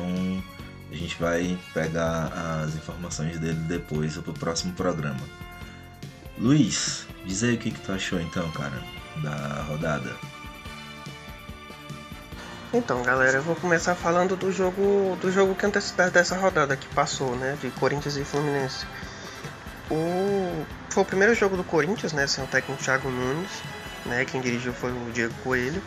[0.91, 2.27] a gente vai pegar
[2.61, 5.19] as informações dele depois para o próximo programa.
[6.37, 8.83] Luiz, diz aí o que, que tu achou então, cara,
[9.23, 10.15] da rodada.
[12.71, 16.87] Então, galera, eu vou começar falando do jogo do jogo que antecedeu dessa rodada que
[16.89, 18.85] passou, né, de Corinthians e Fluminense.
[19.89, 23.49] O foi o primeiro jogo do Corinthians, né, sem o técnico Thiago Nunes,
[24.05, 25.81] né, quem dirigiu foi o Diego Coelho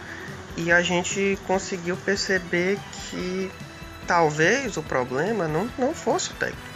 [0.59, 3.51] e a gente conseguiu perceber que
[4.07, 6.69] talvez o problema não, não fosse o técnico.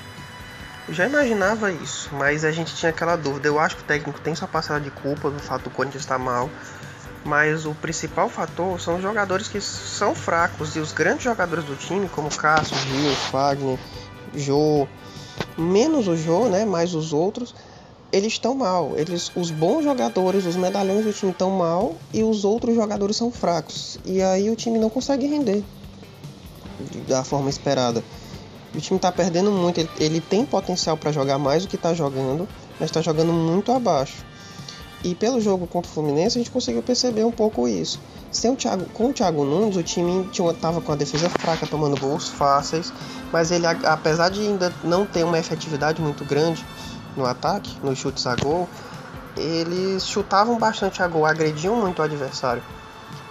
[0.87, 3.49] Eu já imaginava isso, mas a gente tinha aquela dúvida.
[3.49, 6.18] Eu acho que o técnico tem sua parcela de culpa no fato do Corinthians estar
[6.18, 6.49] mal,
[7.25, 11.75] mas o principal fator são os jogadores que são fracos e os grandes jogadores do
[11.75, 13.79] time, como Cássio, Gil, Fagner,
[14.35, 14.87] Jô,
[15.59, 17.55] menos o Jô, né, mais os outros,
[18.12, 18.92] eles estão mal.
[18.96, 23.33] Eles, os bons jogadores, os medalhões do time estão mal e os outros jogadores são
[23.33, 23.98] fracos.
[24.05, 25.64] E aí o time não consegue render
[27.09, 28.05] da forma esperada.
[28.75, 29.81] O time está perdendo muito.
[29.81, 32.48] Ele, ele tem potencial para jogar mais do que está jogando,
[32.79, 34.25] mas está jogando muito abaixo.
[35.05, 37.98] E pelo jogo contra o Fluminense a gente conseguiu perceber um pouco isso.
[38.31, 42.01] Sem o Thiago, com o Thiago Nunes, o time estava com a defesa fraca, tomando
[42.01, 42.92] gols fáceis,
[43.33, 46.64] mas ele, apesar de ainda não ter uma efetividade muito grande,
[47.16, 48.68] no ataque, nos chutes a gol,
[49.37, 52.62] eles chutavam bastante a gol, agrediam muito o adversário.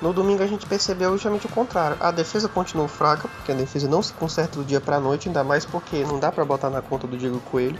[0.01, 1.95] No domingo a gente percebeu justamente o contrário.
[1.99, 5.27] A defesa continuou fraca, porque a defesa não se conserta do dia para a noite,
[5.27, 7.79] ainda mais porque não dá para botar na conta do Diego Coelho,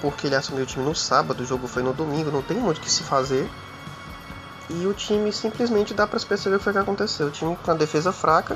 [0.00, 2.78] porque ele assumiu o time no sábado, o jogo foi no domingo, não tem muito
[2.78, 3.48] o que se fazer.
[4.68, 7.28] E o time simplesmente dá para perceber o que foi que aconteceu.
[7.28, 8.54] O time com a defesa fraca,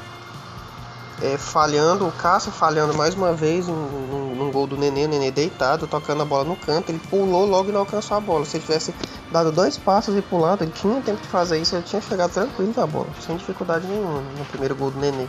[1.23, 6.23] é, falhando, o Cássio falhando mais uma vez num, gol do Nenê, Nenê deitado, tocando
[6.23, 8.45] a bola no canto, ele pulou logo e não alcançou a bola.
[8.45, 8.93] Se ele tivesse
[9.31, 12.75] dado dois passos e pulado, ele tinha tempo de fazer isso, ele tinha chegado tranquilo
[12.77, 15.27] na bola, sem dificuldade nenhuma, no primeiro gol do Nenê.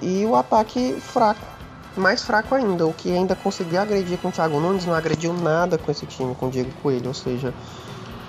[0.00, 1.44] e o ataque fraco,
[1.96, 2.86] mais fraco ainda.
[2.86, 6.34] O que ainda conseguia agredir com o Thiago Nunes não agrediu nada com esse time,
[6.34, 7.08] com o Diego Coelho.
[7.08, 7.52] Ou seja,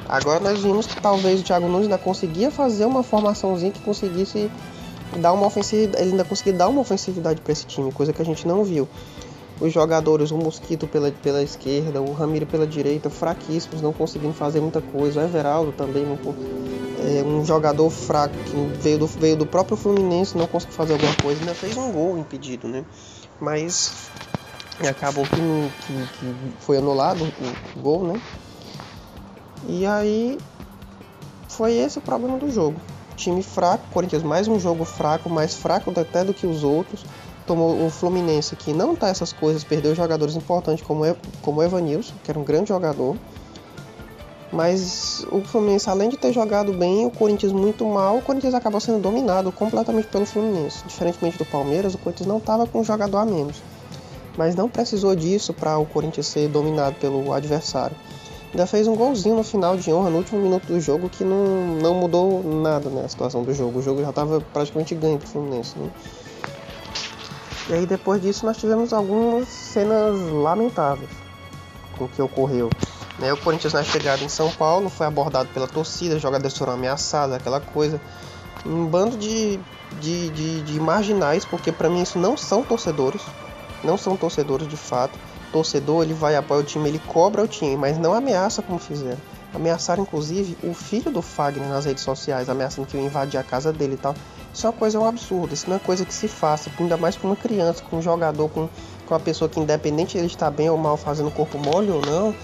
[0.09, 4.49] agora nós vimos que talvez o Thiago Nunes ainda conseguia fazer uma formaçãozinha que conseguisse
[5.19, 8.25] dar uma ofensividade, ele ainda conseguia dar uma ofensividade para esse time, coisa que a
[8.25, 8.87] gente não viu.
[9.59, 14.59] Os jogadores, o Mosquito pela, pela esquerda, o Ramiro pela direita, fraquíssimos, não conseguindo fazer
[14.61, 15.19] muita coisa.
[15.19, 20.45] O Everaldo também é um jogador fraco que veio do, veio do próprio Fluminense, não
[20.45, 22.85] conseguiu fazer alguma coisa, ainda fez um gol impedido, né?
[23.39, 24.09] Mas
[24.87, 25.31] acabou que,
[25.87, 28.21] que, que foi anulado o, o gol, né?
[29.67, 30.37] E aí
[31.49, 32.79] foi esse o problema do jogo.
[33.17, 37.03] Time fraco, Corinthians mais um jogo fraco, mais fraco até do que os outros.
[37.47, 41.03] Tomou o Fluminense que não tá essas coisas, perdeu jogadores importantes como,
[41.41, 43.17] como o Evanilson, que era um grande jogador.
[44.51, 48.79] Mas o Fluminense, além de ter jogado bem, o Corinthians muito mal, o Corinthians acabou
[48.79, 50.85] sendo dominado completamente pelo Fluminense.
[50.85, 53.57] Diferentemente do Palmeiras, o Corinthians não estava com um jogador a menos.
[54.37, 57.95] Mas não precisou disso para o Corinthians ser dominado pelo adversário.
[58.57, 61.77] Ainda fez um golzinho no final de honra, no último minuto do jogo, que não,
[61.79, 63.77] não mudou nada né, a situação do jogo.
[63.77, 65.77] O jogo já estava praticamente ganho para o Fluminense.
[65.77, 65.91] Né?
[67.69, 71.07] E aí depois disso nós tivemos algumas cenas lamentáveis
[71.99, 72.71] com o que ocorreu.
[73.19, 73.31] Né?
[73.31, 77.61] O Corinthians na chegada em São Paulo foi abordado pela torcida, jogadores foram ameaçados, aquela
[77.61, 78.01] coisa.
[78.65, 79.59] Um bando de,
[80.01, 83.21] de, de, de marginais, porque para mim isso não são torcedores,
[83.83, 85.26] não são torcedores de fato.
[85.51, 89.17] Torcedor ele vai apoiar o time, ele cobra o time, mas não ameaça como fizeram.
[89.53, 93.71] Ameaçaram inclusive o filho do Fagner nas redes sociais, ameaçando que ia invadir a casa
[93.71, 94.13] dele e tal.
[94.53, 97.15] Isso é uma coisa um absurdo, isso não é coisa que se faça, ainda mais
[97.15, 98.67] com uma criança, com um jogador, com,
[99.05, 102.01] com uma pessoa que independente de ele estar bem ou mal fazendo corpo mole ou
[102.01, 102.35] não,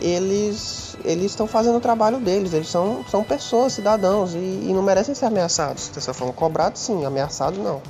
[0.00, 4.82] eles eles estão fazendo o trabalho deles, eles são, são pessoas, cidadãos, e, e não
[4.82, 6.32] merecem ser ameaçados dessa forma.
[6.32, 7.80] Cobrados sim, ameaçados não.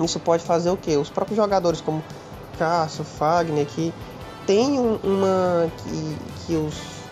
[0.00, 0.96] Isso pode fazer o que?
[0.96, 2.02] Os próprios jogadores como
[2.62, 3.92] Cássio, Fagner, que
[4.46, 5.68] tem uma.
[5.78, 7.02] que, que os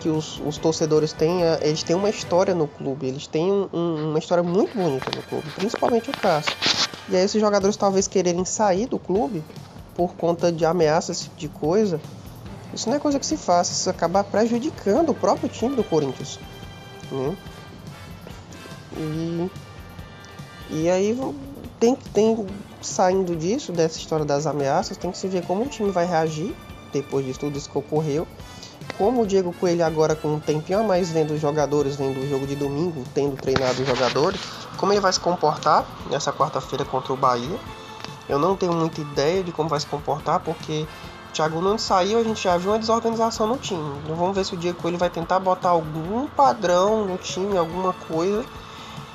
[0.00, 4.18] que os, os torcedores têm, eles têm uma história no clube, eles têm um, uma
[4.18, 6.56] história muito bonita no clube, principalmente o Cássio.
[7.06, 9.44] E aí esses jogadores talvez quererem sair do clube
[9.94, 12.00] por conta de ameaças de coisa,
[12.72, 16.40] isso não é coisa que se faça, isso acaba prejudicando o próprio time do Corinthians.
[17.12, 17.36] Né?
[18.96, 19.50] E,
[20.70, 21.14] e aí
[21.78, 22.46] tem, tem
[22.80, 26.54] saindo disso, dessa história das ameaças, tem que se ver como o time vai reagir
[26.92, 28.26] depois de tudo isso que ocorreu.
[28.96, 32.28] Como o Diego Coelho agora com um tempinho a mais vendo os jogadores, vendo o
[32.28, 34.40] jogo de domingo, tendo treinado os jogadores,
[34.76, 37.58] como ele vai se comportar nessa quarta-feira contra o Bahia.
[38.28, 40.86] Eu não tenho muita ideia de como vai se comportar, porque
[41.28, 43.98] o Thiago não saiu, a gente já viu uma desorganização no time.
[44.02, 47.92] Então vamos ver se o Diego Coelho vai tentar botar algum padrão no time, alguma
[47.92, 48.44] coisa.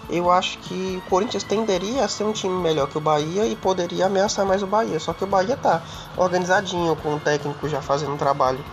[0.10, 3.56] Eu acho que o Corinthians tenderia a ser um time melhor que o Bahia e
[3.56, 5.00] poderia ameaçar mais o Bahia.
[5.00, 5.82] Só que o Bahia tá
[6.16, 8.64] organizadinho, com o técnico já fazendo um trabalho,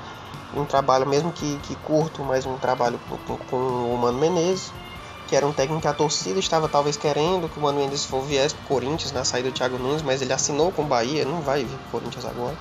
[0.54, 4.72] um trabalho mesmo que, que curto, mas um trabalho com, com o Mano Menezes,
[5.26, 8.22] que era um técnico que a torcida estava talvez querendo que o Mano Menezes for
[8.22, 11.40] viesse pro Corinthians na saída do Thiago Nunes, mas ele assinou com o Bahia, não
[11.40, 12.56] vai vir pro Corinthians agora.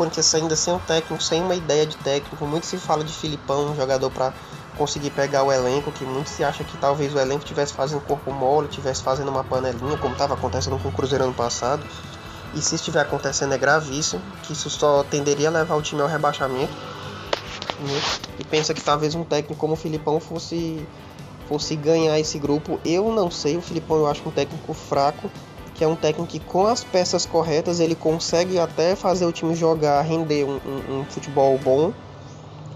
[0.00, 2.46] Corinthians ainda sem um técnico, sem uma ideia de técnico.
[2.46, 4.32] Muito se fala de Filipão, um jogador para
[4.80, 8.32] conseguir pegar o elenco, que muito se acha que talvez o elenco tivesse fazendo corpo
[8.32, 11.84] mole, tivesse fazendo uma panelinha, como estava acontecendo com o Cruzeiro ano passado.
[12.54, 16.08] E se estiver acontecendo é gravíssimo, que isso só tenderia a levar o time ao
[16.08, 16.72] rebaixamento.
[16.72, 18.00] Né?
[18.38, 20.88] E pensa que talvez um técnico como o Filipão fosse
[21.46, 22.80] fosse ganhar esse grupo.
[22.82, 25.30] Eu não sei, o Filipão eu acho um técnico fraco
[25.74, 29.54] que é um técnico que com as peças corretas ele consegue até fazer o time
[29.54, 31.92] jogar, render um, um, um futebol bom,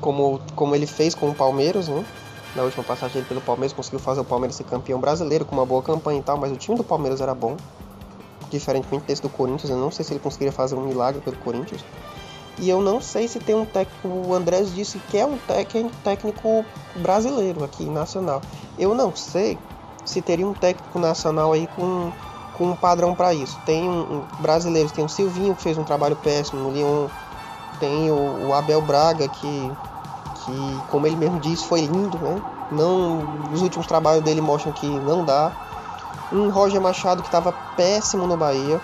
[0.04, 2.04] como, como ele fez com o Palmeiras, né?
[2.54, 5.64] Na última passagem dele pelo Palmeiras, conseguiu fazer o Palmeiras ser campeão brasileiro com uma
[5.64, 7.56] boa campanha e tal, mas o time do Palmeiras era bom,
[8.50, 9.70] diferentemente desse do Corinthians.
[9.70, 11.82] Eu não sei se ele conseguiria fazer um milagre pelo Corinthians.
[12.58, 15.38] E eu não sei se tem um técnico, o Andrés disse que é um
[16.04, 16.64] técnico
[16.96, 18.42] brasileiro aqui, nacional.
[18.78, 19.58] Eu não sei
[20.04, 22.12] se teria um técnico nacional aí com
[22.52, 23.58] com um padrão para isso.
[23.66, 27.08] Tem um, um, brasileiros, tem o Silvinho que fez um trabalho péssimo no Lyon,
[27.80, 29.72] tem o, o, Abel Braga que,
[30.44, 32.40] que, como ele mesmo disse, foi lindo, né?
[32.70, 35.52] Não, os últimos trabalhos dele mostram que não dá.
[36.32, 38.80] Um Roger Machado que estava péssimo no Bahia.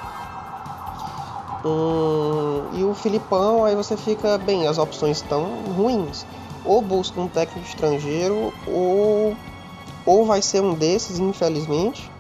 [1.65, 5.45] Um, e o Filipão, aí você fica bem, as opções estão
[5.77, 6.25] ruins.
[6.65, 9.37] Ou busca um técnico estrangeiro, ou,
[10.07, 12.11] ou vai ser um desses, infelizmente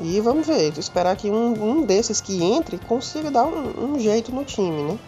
[0.00, 4.34] e vamos ver, esperar que um, um desses que entre consiga dar um, um, jeito
[4.34, 4.98] no time, né?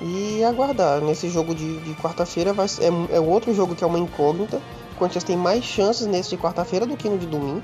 [0.00, 1.00] E aguardar.
[1.00, 4.60] Nesse jogo de, de quarta-feira é, é outro jogo que é uma incógnita.
[4.92, 7.62] O Corinthians tem mais chances nesse de quarta-feira do que no de domingo.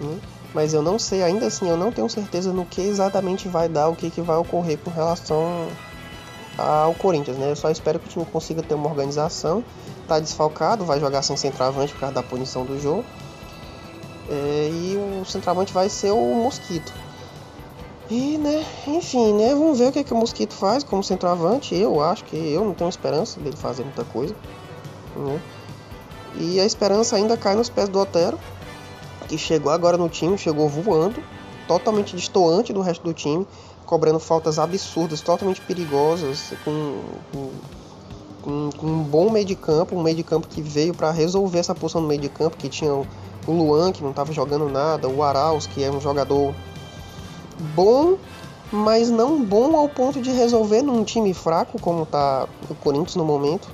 [0.00, 0.18] Né?
[0.52, 3.88] mas eu não sei, ainda assim, eu não tenho certeza no que exatamente vai dar,
[3.88, 5.68] o que, que vai ocorrer com relação
[6.58, 7.52] ao Corinthians, né?
[7.52, 9.64] Eu só espero que o time consiga ter uma organização.
[10.08, 13.04] Tá desfalcado, vai jogar sem centroavante por causa da punição do jogo.
[14.28, 16.92] É, e o centroavante vai ser o Mosquito.
[18.10, 21.76] E, né, enfim, né, vamos ver o que, que o Mosquito faz como centroavante.
[21.76, 24.34] Eu acho que eu não tenho esperança dele fazer muita coisa.
[25.14, 25.40] Né?
[26.34, 28.36] E a esperança ainda cai nos pés do Otero,
[29.28, 31.22] que chegou agora no time, chegou voando,
[31.68, 33.46] totalmente distoante do resto do time,
[33.86, 37.00] cobrando faltas absurdas, totalmente perigosas, com,
[38.42, 41.60] com, com um bom meio de campo, um meio de campo que veio para resolver
[41.60, 43.06] essa posição no meio de campo, que tinha o
[43.46, 46.52] Luan, que não estava jogando nada, o Arauz, que é um jogador
[47.60, 48.16] bom,
[48.72, 53.24] mas não bom ao ponto de resolver num time fraco, como está o Corinthians no
[53.24, 53.68] momento.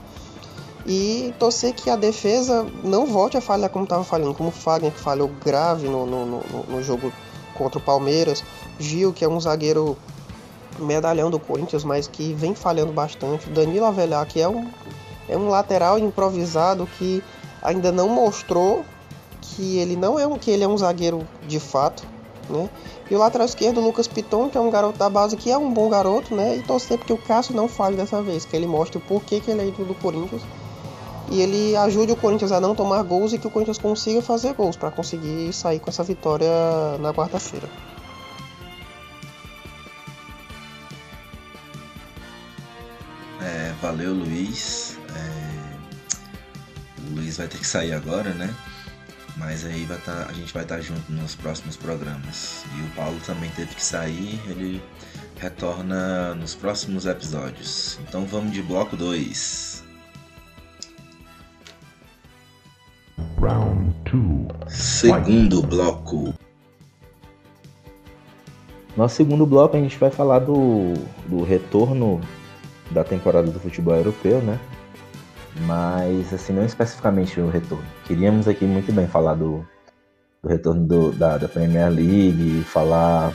[0.87, 4.93] E torcer que a defesa não volte a falhar como estava falhando, como o Fagner
[4.93, 7.13] que falhou grave no, no, no, no jogo
[7.55, 8.45] contra o Palmeiras,
[8.79, 9.97] Gil, que é um zagueiro
[10.79, 14.69] medalhão do Corinthians, mas que vem falhando bastante, Danilo Avelar, que é um,
[15.29, 17.23] é um lateral improvisado que
[17.63, 18.85] ainda não mostrou
[19.41, 22.05] que ele não é um que ele é um zagueiro de fato,
[22.49, 22.69] né?
[23.09, 25.73] E o lateral esquerdo, Lucas Piton, que é um garoto da base que é um
[25.73, 26.57] bom garoto, né?
[26.57, 29.51] E torcer porque o Cássio não falhe dessa vez, que ele mostre o porquê que
[29.51, 30.43] ele é ídolo do Corinthians.
[31.31, 34.55] E ele ajude o Corinthians a não tomar gols e que o Corinthians consiga fazer
[34.55, 36.49] gols para conseguir sair com essa vitória
[37.01, 37.69] na quarta-feira.
[43.41, 44.99] É, valeu, Luiz.
[45.15, 45.67] É...
[47.09, 48.53] O Luiz vai ter que sair agora, né?
[49.37, 52.65] Mas aí vai tá, a gente vai estar tá junto nos próximos programas.
[52.77, 54.83] E o Paulo também teve que sair, ele
[55.39, 57.99] retorna nos próximos episódios.
[58.09, 59.85] Então vamos de bloco 2.
[63.39, 64.73] Round 2.
[64.73, 66.35] Segundo bloco.
[68.97, 70.95] No segundo bloco a gente vai falar do,
[71.29, 72.19] do retorno
[72.91, 74.59] da temporada do futebol europeu, né?
[75.61, 77.85] Mas assim, não especificamente o retorno.
[78.05, 79.67] Queríamos aqui muito bem falar do,
[80.43, 83.33] do retorno do, da, da, Premier League, falar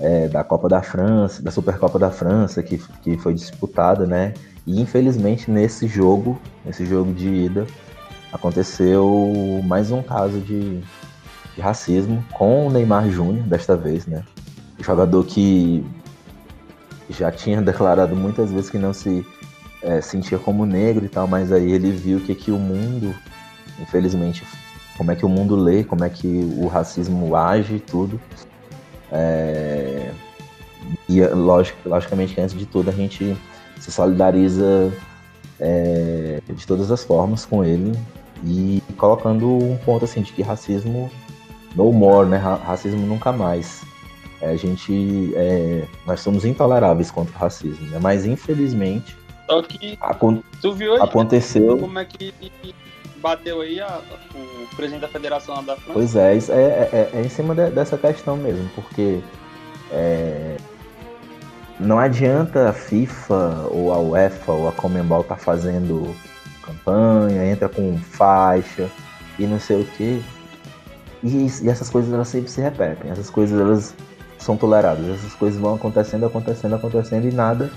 [0.00, 4.34] é, da Copa da França, da Supercopa da França, que, que foi disputada, né?
[4.66, 7.66] E infelizmente nesse jogo, nesse jogo de ida,
[8.32, 10.80] aconteceu mais um caso de,
[11.54, 14.24] de racismo com o Neymar Júnior, desta vez, né?
[14.78, 15.84] O jogador que
[17.08, 19.24] já tinha declarado muitas vezes que não se
[19.86, 23.14] é, sentia como negro e tal, mas aí ele viu que, que o mundo,
[23.80, 24.44] infelizmente,
[24.98, 26.26] como é que o mundo lê, como é que
[26.58, 28.20] o racismo age e tudo.
[29.12, 30.10] É,
[31.08, 33.36] e lógico, logicamente antes de tudo a gente
[33.78, 34.92] se solidariza
[35.60, 37.96] é, de todas as formas com ele
[38.44, 41.08] e colocando um ponto assim de que racismo
[41.76, 42.38] no more, né?
[42.38, 43.84] Racismo nunca mais.
[44.40, 47.98] É, a gente, é, nós somos intoleráveis contra o racismo, né?
[48.02, 49.16] mas infelizmente
[49.46, 51.78] só que Acon tu viu aí aconteceu.
[51.78, 52.34] como é que
[53.18, 54.00] bateu aí a,
[54.34, 55.92] o presidente da federação da França?
[55.92, 59.20] Pois é, é, é, é em cima de, dessa questão mesmo, porque
[59.90, 60.56] é,
[61.78, 66.14] não adianta a FIFA ou a UEFA ou a Comembol tá fazendo
[66.62, 68.90] campanha, entra com faixa
[69.38, 70.22] e não sei o que.
[71.22, 73.94] E, e, essas coisas elas sempre se repetem, essas coisas elas
[74.38, 77.70] são toleradas, essas coisas vão acontecendo, acontecendo, acontecendo e nada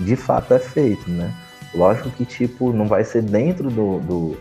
[0.00, 1.32] de fato é feito, né?
[1.74, 4.00] Lógico que, tipo, não vai ser dentro do.
[4.00, 4.36] do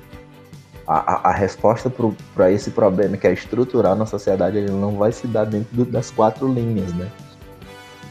[0.87, 1.91] a, a, resposta
[2.35, 5.85] para esse problema que é estrutural na sociedade, ele não vai se dar dentro do,
[5.85, 7.09] das quatro linhas, né?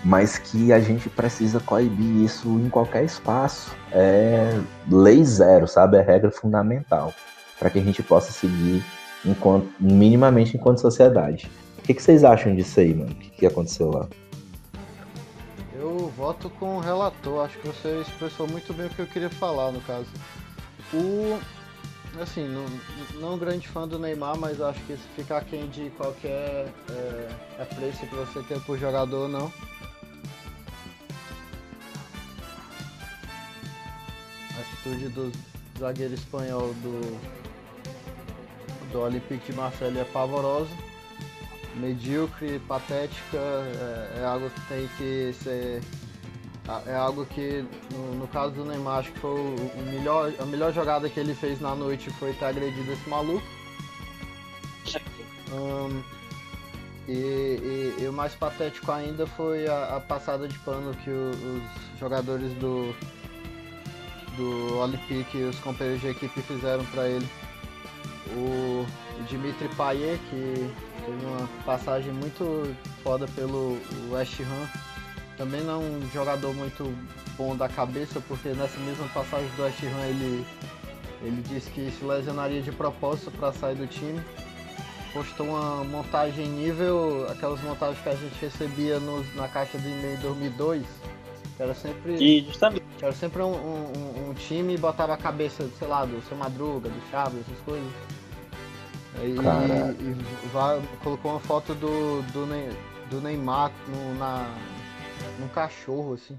[0.05, 3.75] Mas que a gente precisa coibir isso em qualquer espaço.
[3.93, 4.59] É
[4.91, 5.97] lei zero, sabe?
[5.97, 7.15] É regra fundamental
[7.59, 8.85] para que a gente possa seguir
[9.25, 11.51] enquanto, minimamente enquanto sociedade.
[11.79, 13.13] O que, que vocês acham disso aí, mano?
[13.13, 14.07] O que, que aconteceu lá?
[15.85, 19.29] Eu voto com o relator, acho que você expressou muito bem o que eu queria
[19.29, 20.07] falar no caso.
[20.95, 21.39] O.
[22.19, 22.65] Assim, não,
[23.21, 27.29] não grande fã do Neymar, mas acho que ficar quem de qualquer é,
[27.61, 29.53] apreço que você tem por jogador não.
[34.57, 35.31] A atitude do
[35.79, 37.21] zagueiro espanhol do,
[38.91, 40.94] do Olympique de Marseille é pavorosa
[41.77, 45.83] medíocre, patética, é, é, algo que tem que ser.
[46.87, 47.63] É algo que,
[47.93, 51.35] no, no caso do Neymar, acho que foi o, melhor, a melhor jogada que ele
[51.35, 53.47] fez na noite foi ter agredido esse maluco.
[55.53, 56.03] Um,
[57.07, 61.31] e, e, e, o mais patético ainda foi a, a passada de pano que o,
[61.31, 62.95] os jogadores do,
[64.39, 67.29] do Olympique e os companheiros de equipe fizeram para ele.
[68.33, 68.87] O
[69.29, 70.71] Dimitri Payet, que
[71.05, 73.79] teve uma passagem muito foda pelo
[74.11, 74.69] West Ham.
[75.37, 76.95] Também não é um jogador muito
[77.37, 80.47] bom da cabeça, porque nessa mesma passagem do West Ham ele,
[81.23, 84.21] ele disse que se lesionaria de propósito para sair do time.
[85.13, 90.15] Postou uma montagem nível, aquelas montagens que a gente recebia nos, na caixa do e-mail
[90.15, 91.24] em 2002, que
[91.59, 92.85] era sempre, E justamente.
[93.01, 96.89] era sempre um, um, um time e botava a cabeça, sei lá, do seu Madruga,
[96.89, 97.89] do Chaves, essas coisas.
[99.23, 99.97] E, Caraca.
[100.01, 102.77] e vai- colocou uma foto do, do, Ney-
[103.11, 104.53] do Neymar no, na,
[105.39, 106.39] num cachorro, assim.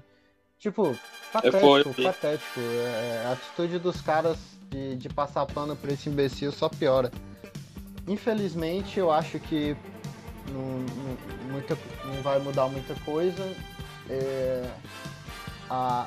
[0.58, 0.94] Tipo,
[1.32, 2.02] patético, foi, eu vi.
[2.02, 2.60] patético.
[2.60, 4.36] É, a atitude dos caras
[4.70, 7.10] de, de passar pano pra esse imbecil só piora.
[8.06, 9.76] Infelizmente, eu acho que
[10.52, 13.42] não, não- muita, não vai mudar muita coisa.
[14.08, 14.70] É,
[15.70, 16.06] a,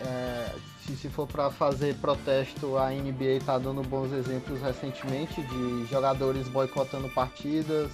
[0.00, 0.52] é,
[0.84, 6.48] se, se for para fazer protesto, a NBA está dando bons exemplos recentemente de jogadores
[6.48, 7.90] boicotando partidas,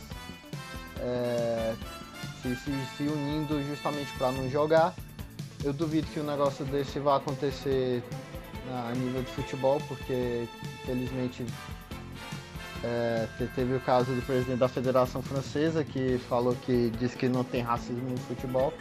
[1.01, 1.75] é,
[2.43, 4.95] se, se, se unindo justamente para não jogar.
[5.63, 8.03] Eu duvido que um negócio desse vá acontecer
[8.89, 10.47] a nível de futebol, porque
[10.83, 11.45] infelizmente
[12.83, 17.29] é, te- teve o caso do presidente da Federação Francesa que falou que disse que
[17.29, 18.73] não tem racismo no futebol.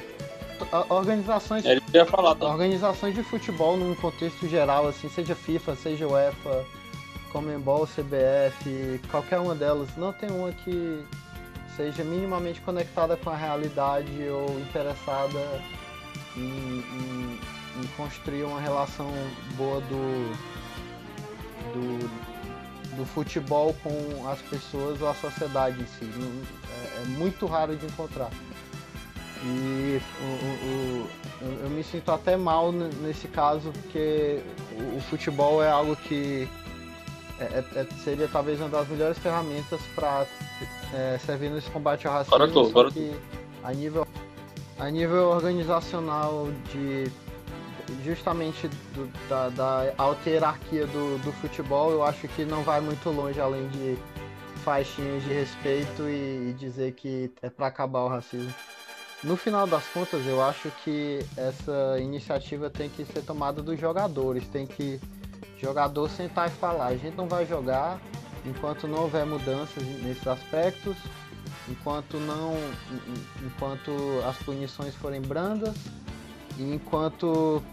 [0.90, 2.46] Organizações Ele ia falar, tá?
[2.48, 6.66] organizações de futebol num contexto geral, assim, seja FIFA, seja UEFA,
[7.32, 11.04] Comembol, CBF, qualquer uma delas, não tem uma que
[11.76, 15.40] seja minimamente conectada com a realidade ou interessada
[16.38, 17.40] em, em-
[17.82, 19.12] em construir uma relação
[19.58, 20.32] boa do,
[21.74, 26.08] do, do futebol com as pessoas ou a sociedade em si.
[26.72, 28.30] É, é muito raro de encontrar.
[29.46, 31.08] E o- o-
[31.46, 34.40] o- eu, me sinto até mal nesse caso, porque
[34.98, 36.48] o, futebol é algo que
[37.40, 37.44] é-
[37.76, 40.26] é- é- seria talvez uma das melhores ferramentas para
[41.26, 42.38] servir nesse combate ao racismo.
[42.38, 43.16] Só agora eu que
[43.64, 44.08] a nível,
[44.80, 47.12] a nível organizacional de
[48.06, 53.10] justamente do- da, da alta hierarquia do, do futebol, eu acho que não vai muito
[53.10, 53.98] longe além de
[54.64, 58.54] faixinhas de respeito e, e dizer que é para acabar o racismo.
[59.24, 64.46] No final das contas, eu acho que essa iniciativa tem que ser tomada dos jogadores,
[64.50, 65.00] tem que
[65.58, 68.02] jogador sentar e falar, a gente não vai jogar
[68.46, 70.98] enquanto não houver mudanças nesses aspectos,
[71.70, 72.54] enquanto não
[73.46, 73.92] enquanto
[74.28, 75.74] as punições forem brandas
[76.58, 77.64] e enquanto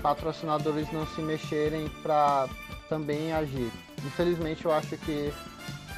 [0.00, 2.48] patrocinadores não se mexerem para
[2.88, 3.70] também agir.
[4.02, 5.30] Infelizmente, eu acho que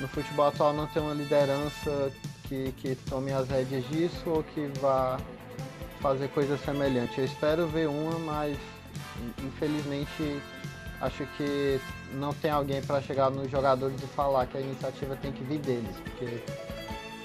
[0.01, 2.11] no futebol atual não tem uma liderança
[2.53, 5.18] que, que tome as rédeas disso ou que vá
[6.00, 7.18] fazer coisa semelhante.
[7.18, 8.59] Eu espero ver uma, mas
[9.42, 10.42] infelizmente
[11.00, 11.80] acho que
[12.14, 15.59] não tem alguém para chegar nos jogadores e falar que a iniciativa tem que vir
[15.61, 16.42] deles, porque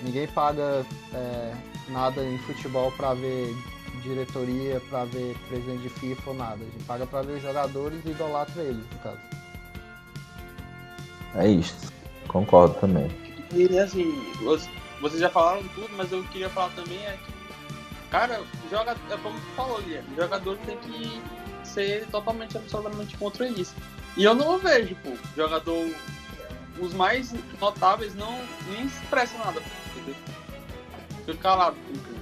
[0.02, 1.54] ninguém paga é,
[1.90, 3.54] nada em futebol para ver
[4.04, 6.56] diretoria, para ver presidente de FIFA ou nada.
[6.62, 9.20] A gente paga para ver os jogadores e idolatra eles, no caso.
[11.36, 11.92] É isso.
[12.28, 13.10] Concordo também.
[13.54, 14.14] E assim,
[15.02, 19.40] vocês- já falaram tudo, mas eu queria falar também é que, cara, joga, é como
[19.40, 21.22] tu falou, Guilherme, o jogador tem que
[21.64, 23.76] ser totalmente, absolutamente contra isso.
[24.16, 25.90] E eu não vejo, pô, jogador,
[26.80, 28.32] os mais notáveis não
[28.70, 29.62] nem expressam nada,
[29.96, 30.16] entendeu?
[31.26, 31.78] Fica calado.
[31.90, 32.18] entendeu?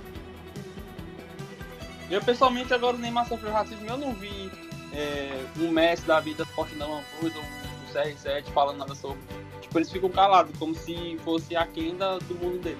[2.09, 4.51] Eu pessoalmente agora o Neymar sofreu racismo, eu não vi
[4.93, 9.19] é, um Messi da vida postando uma coisa, um CR7 falando nada sobre.
[9.65, 12.77] Tipo, eles ficam calados, como se fosse a quenda do mundo deles.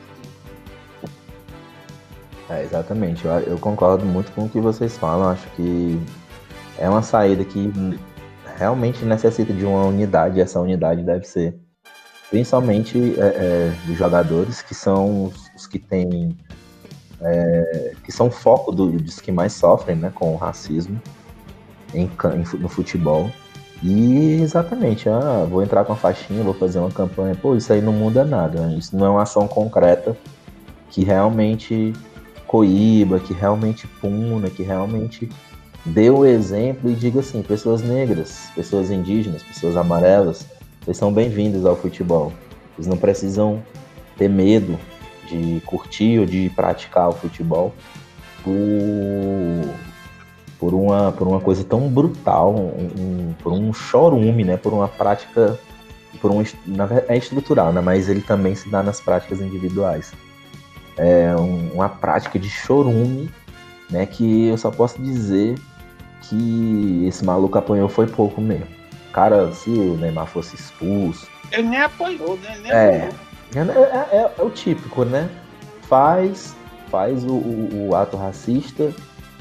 [2.49, 3.25] É, exatamente.
[3.25, 5.29] Eu, eu concordo muito com o que vocês falam.
[5.29, 5.99] Acho que
[6.77, 7.71] é uma saída que
[8.57, 10.37] realmente necessita de uma unidade.
[10.37, 11.55] E essa unidade deve ser
[12.29, 16.35] principalmente é, é, dos jogadores que são os, os que têm
[17.21, 21.01] é, que são foco do- dos que mais sofrem né, com o racismo
[21.93, 23.31] em, em no futebol.
[23.87, 27.35] E exatamente, ah, vou entrar com a faixinha, vou fazer uma campanha.
[27.35, 28.73] Pô, isso aí não muda nada.
[28.75, 30.17] Isso não é uma ação concreta
[30.89, 31.93] que realmente
[32.47, 35.29] coíba, que realmente puna, que realmente
[35.85, 40.47] dê o exemplo e diga assim, pessoas negras, pessoas indígenas, pessoas amarelas,
[40.81, 42.33] vocês são bem-vindos ao futebol.
[42.73, 43.61] Vocês não precisam
[44.17, 44.79] ter medo
[45.29, 47.71] de curtir ou de praticar o futebol
[50.59, 52.91] por, uma, por uma coisa tão brutal, um-
[53.29, 54.57] um- por um chorume, né?
[54.57, 55.59] Por uma prática,
[56.21, 56.41] por um,
[57.07, 57.81] é estrutural, né?
[57.81, 60.13] Mas ele também se dá nas práticas individuais.
[60.97, 63.29] É um- uma prática de chorume,
[63.89, 64.05] né?
[64.05, 65.55] Que eu só posso dizer
[66.21, 68.67] que esse maluco apanhou foi pouco mesmo.
[69.13, 72.57] Cara, se o Neymar fosse expulso, Ele nem apoiou, né?
[72.61, 73.09] Nem É.
[73.53, 73.85] apoiou.
[73.85, 75.29] É, é- é o típico, né?
[75.83, 76.55] Faz,
[76.89, 78.91] faz o, o- o ato racista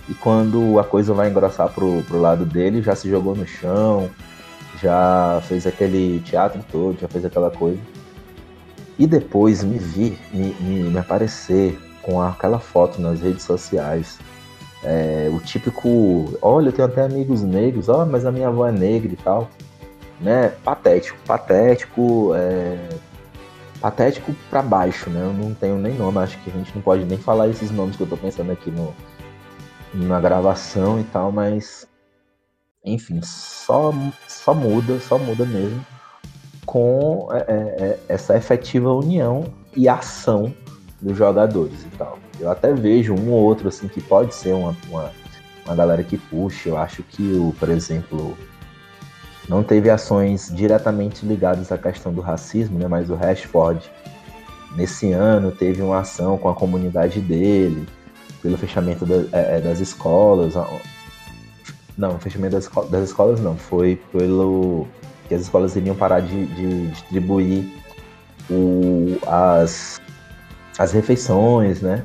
[0.08, 4.10] e quando a coisa vai engrossar pro, pro lado dele, já se jogou no chão,
[4.80, 7.80] já fez aquele teatro todo, já fez aquela coisa.
[8.98, 14.18] E depois me vir, me, me, me aparecer com aquela foto nas redes sociais.
[14.82, 18.72] É, o típico, olha, eu tenho até amigos negros, ó, mas a minha avó é
[18.72, 19.48] negra e tal.
[20.20, 20.52] Né?
[20.62, 22.88] Patético, patético, é,
[23.80, 25.22] patético pra baixo, né?
[25.22, 27.96] Eu não tenho nem nome, acho que a gente não pode nem falar esses nomes
[27.96, 28.94] que eu tô pensando aqui no,
[29.94, 31.86] na gravação e tal, mas
[32.84, 33.92] enfim, só,
[34.28, 35.84] só muda, só muda mesmo
[36.66, 39.44] com é, é, é, essa efetiva união
[39.76, 40.52] e ação
[41.00, 42.18] dos jogadores e tal.
[42.38, 45.12] Eu até vejo um ou outro assim que pode ser uma, uma,
[45.64, 46.70] uma galera que puxa.
[46.70, 48.36] Eu acho que o, por exemplo,
[49.48, 52.88] não teve ações diretamente ligadas à questão do racismo, né?
[52.88, 53.90] Mas o Rashford
[54.74, 57.86] nesse ano teve uma ação com a comunidade dele
[58.44, 60.52] pelo fechamento da- é, é, das escolas.
[61.96, 64.86] Não, fechamento das, esco- das escolas não, foi pelo
[65.26, 67.64] que as escolas iriam parar de, de distribuir
[68.50, 69.98] o, as,
[70.78, 72.04] as refeições, né?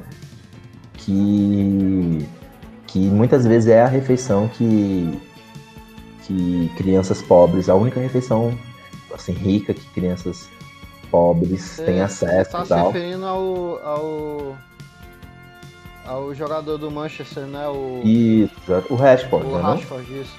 [0.93, 2.25] Que,
[2.87, 5.19] que muitas vezes é a refeição que,
[6.25, 8.57] que crianças pobres, a única refeição
[9.13, 10.47] assim, rica que crianças
[11.11, 14.57] pobres têm acesso tá e se referindo ao, ao.
[16.09, 17.67] Ao jogador do Manchester, né?
[17.67, 18.51] O, Isso,
[18.89, 19.61] o Rashford, o né?
[19.61, 20.35] Rashford, isso.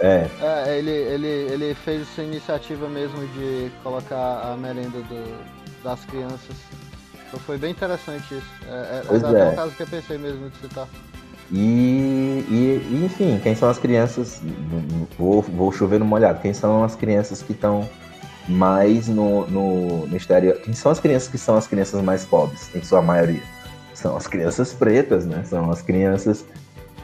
[0.00, 5.44] É, É, ele, ele, ele fez essa iniciativa mesmo de colocar a merenda do-
[5.82, 6.56] das crianças.
[7.28, 8.46] Então foi bem interessante isso.
[8.68, 9.44] É, é, Pois até é.
[9.50, 10.88] um caso que eu pensei mesmo de citar.
[11.52, 14.42] E, e- e, enfim, quem são as crianças?
[15.18, 16.40] Vou, vou chover no molhado.
[16.40, 17.88] Quem são as crianças que estão
[18.48, 20.56] mais no, no, no exterior?
[20.56, 23.42] Quem são as crianças que são as crianças mais pobres, em sua maioria?
[24.04, 25.42] São as crianças pretas, né?
[25.44, 26.44] São as crianças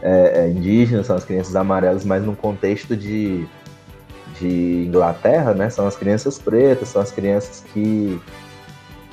[0.02, 3.46] é, é, indígenas, são as crianças amarelas, mas num contexto de,
[4.38, 5.70] de Inglaterra, né?
[5.70, 8.20] São as crianças pretas, são as crianças que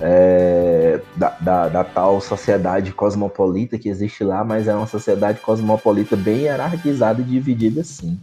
[0.01, 6.17] é, da, da, da tal sociedade cosmopolita que existe lá, mas é uma sociedade cosmopolita
[6.17, 8.19] bem hierarquizada e dividida sim.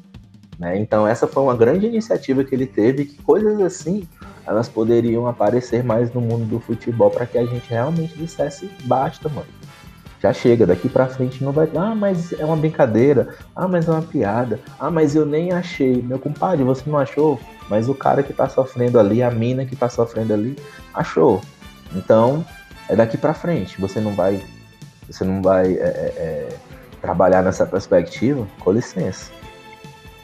[0.59, 0.79] Né?
[0.79, 4.07] Então essa foi uma grande iniciativa que ele teve, que coisas assim
[4.47, 9.29] elas poderiam aparecer mais no mundo do futebol para que a gente realmente dissesse basta,
[9.29, 9.47] mano.
[10.25, 11.69] Já chega, daqui pra frente não vai.
[11.77, 13.35] Ah, mas é uma brincadeira.
[13.55, 14.59] Ah, mas é uma piada.
[14.81, 16.01] Ah, mas eu nem achei.
[16.01, 17.39] Meu compadre, você não achou?
[17.69, 20.59] Mas o cara que tá sofrendo ali, a mina que tá sofrendo ali,
[20.95, 21.43] achou.
[21.95, 22.43] Então,
[22.89, 23.79] é daqui pra frente.
[23.79, 24.43] Você não vai.
[25.07, 26.57] Você não vai é, é, é,
[27.03, 28.47] trabalhar nessa perspectiva?
[28.61, 29.31] Com licença.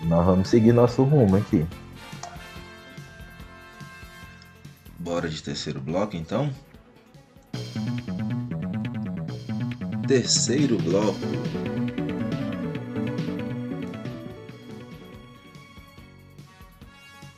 [0.05, 1.67] Nós vamos seguir nosso rumo aqui.
[5.01, 6.51] Bora de terceiro bloco então?
[10.07, 11.19] Terceiro bloco.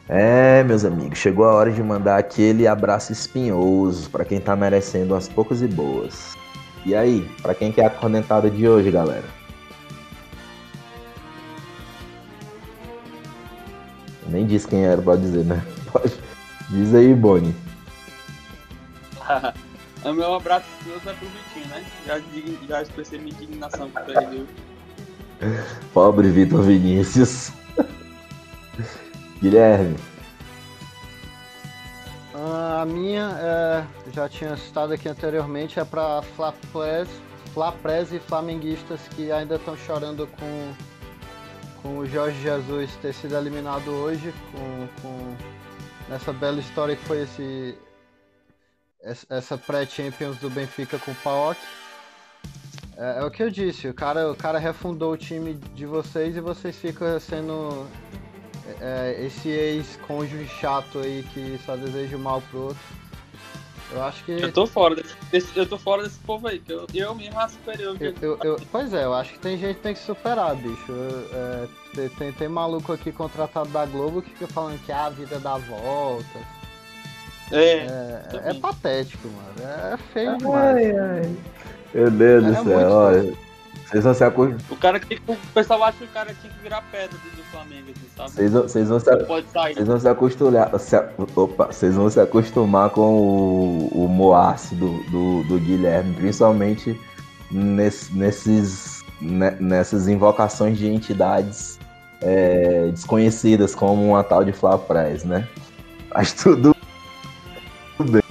[0.09, 5.15] É, meus amigos, chegou a hora de mandar aquele abraço espinhoso para quem tá merecendo
[5.15, 6.35] as poucas e boas.
[6.85, 9.25] E aí, para quem que é a cornetada de hoje, galera?
[14.29, 15.65] Nem disse quem era, pode dizer, né?
[15.93, 16.22] Pode.
[16.73, 17.55] Diz aí, Boni.
[20.03, 21.85] o meu abraço espinhoso é pro Vitinho, né?
[22.07, 22.19] Já,
[22.67, 24.49] já expressei minha indignação com ele.
[25.93, 27.53] Pobre Vitor Vinícius.
[29.43, 29.99] Guilherme.
[32.35, 37.09] Ah, a minha, é, já tinha citado aqui anteriormente, é para Flapres,
[37.53, 40.73] Flapres e flamenguistas que ainda estão chorando com,
[41.83, 45.52] com o Jorge Jesus ter sido eliminado hoje, com, com
[46.09, 47.77] nessa bela história que foi esse
[49.01, 51.59] essa- pré-Champions do Benfica com o Paok.
[52.97, 56.37] É, é o que eu disse, o cara, o cara refundou o time de vocês
[56.37, 57.87] e vocês ficam sendo
[58.81, 62.83] é, esse ex-cônjuge chato aí que só deseja o mal pro outro.
[63.91, 64.33] Eu acho que.
[64.33, 64.95] Eu tô fora
[65.31, 67.97] desse, eu tô fora desse povo aí, que eu, eu acho superior.
[68.01, 70.93] Eu, eu- eu- pois é, eu acho que tem gente que tem que superar, bicho.
[71.33, 75.11] É, tem, tem, tem maluco aqui contratado da Globo que fica falando que ah, a
[75.11, 76.39] vida dá volta.
[77.51, 79.71] É, É, é patético, mano.
[79.93, 80.77] É feio demais.
[80.77, 81.37] Ai, ai.
[81.95, 83.35] Meu Deus do muito céu, olha.
[83.91, 84.61] Vocês vão se acostumar.
[84.71, 87.91] o cara que o pessoal acha que o cara tinha que virar pedra do Flamengo,
[87.91, 88.31] assim, sabe?
[88.31, 89.05] Vocês vão, vocês vão se,
[89.75, 90.81] vocês vão se acostumar.
[90.81, 96.15] se a- opa, vocês vão se acostumar com o, o Moace do, do, do Guilherme,
[96.15, 96.99] principalmente
[97.51, 101.79] nesse- nesses, ne- nessas invocações de entidades
[102.23, 105.47] é, desconhecidas, como uma tal de Flá Price, né?
[106.15, 106.75] Mas tudo
[107.99, 108.23] bem.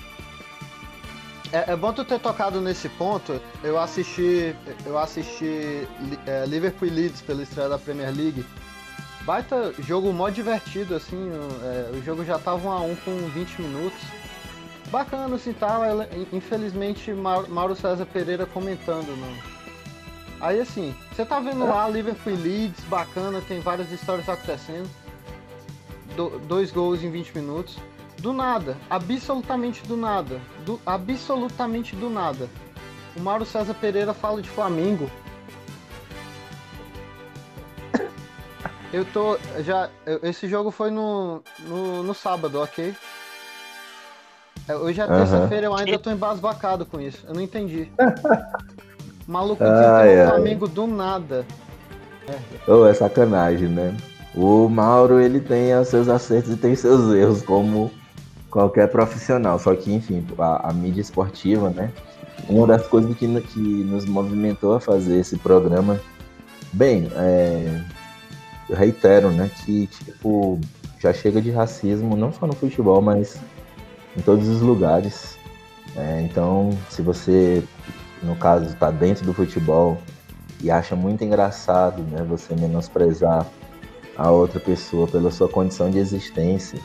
[1.51, 3.39] É, bom tu ter tocado nesse ponto.
[3.63, 5.87] Eu assisti, eu assisti
[6.25, 8.45] é, Liverpool e Leeds pela estreia da Premier League.
[9.23, 11.29] Baita jogo mó divertido, assim.
[11.29, 13.99] O, é, o jogo já tava 1 a 1 com 20 minutos.
[14.89, 16.07] Bacana, assim, tava.
[16.31, 19.50] Infelizmente, Mauro César Pereira comentando no,
[20.41, 24.89] Aí, assim, você tá vendo lá Liverpool e Leeds, bacana, tem várias histórias acontecendo.
[26.15, 27.77] Do, dois gols em 20 minutos.
[28.17, 32.49] Do nada, absolutamente do nada, do, absolutamente do nada.
[33.15, 35.09] O Mauro César Pereira fala de Flamengo.
[38.91, 39.37] Eu tô.
[39.59, 39.89] Já.
[40.23, 42.93] Esse jogo foi no, no, no sábado, ok?
[44.67, 47.25] É, hoje é terça-feira, eu ainda tô embasbacado com isso.
[47.27, 47.91] Eu não entendi.
[49.27, 50.25] O maluco ah, é.
[50.25, 51.45] o Flamengo do nada.
[52.27, 52.37] É.
[52.67, 53.95] Oh, é sacanagem, né?
[54.33, 57.91] O Mauro, ele tem os seus acertos e tem seus erros, como
[58.49, 59.59] qualquer profissional.
[59.59, 61.91] Só que, enfim, a, a mídia esportiva, né?
[62.47, 65.99] Uma das coisas que, que nos movimentou a fazer esse programa.
[66.73, 67.81] Bem, é,
[68.69, 70.59] eu reitero, né, que, tipo,
[70.99, 73.37] já chega de racismo, não só no futebol, mas
[74.17, 75.37] em todos os lugares.
[75.95, 77.63] É, então, se você,
[78.21, 79.97] no caso, está dentro do futebol
[80.61, 83.45] e acha muito engraçado, né, você menosprezar
[84.17, 86.79] a outra pessoa pela sua condição de existência,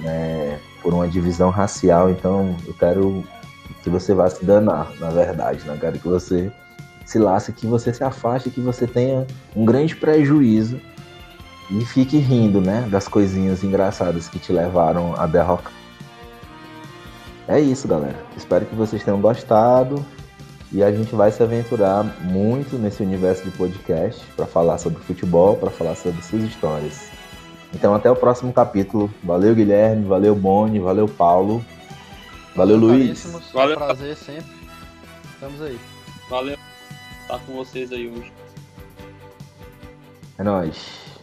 [0.00, 3.24] né, por uma divisão racial, então eu quero
[3.82, 5.76] que você vá se danar, na verdade, né?
[5.80, 6.50] Quero que você
[7.04, 10.80] se lasque, que você se afaste, que você tenha um grande prejuízo
[11.70, 12.86] e fique rindo, né?
[12.90, 15.72] Das coisinhas engraçadas que te levaram a derrocar.
[17.46, 18.18] É isso, galera.
[18.36, 20.04] Espero que vocês tenham gostado
[20.72, 25.56] e a gente vai se aventurar muito nesse universo de podcast para falar sobre futebol,
[25.56, 27.08] para falar sobre suas histórias.
[27.72, 29.12] Então até o próximo capítulo.
[29.22, 31.64] Valeu, Guilherme, valeu, Boni, valeu, Paulo.
[32.54, 33.26] Valeu, Luiz.
[33.52, 33.76] Valeu.
[33.76, 34.56] Prazer sempre.
[35.34, 35.78] Estamos aí.
[36.30, 36.56] Valeu.
[37.28, 38.32] Tá com vocês aí hoje.
[40.38, 41.15] É nóis.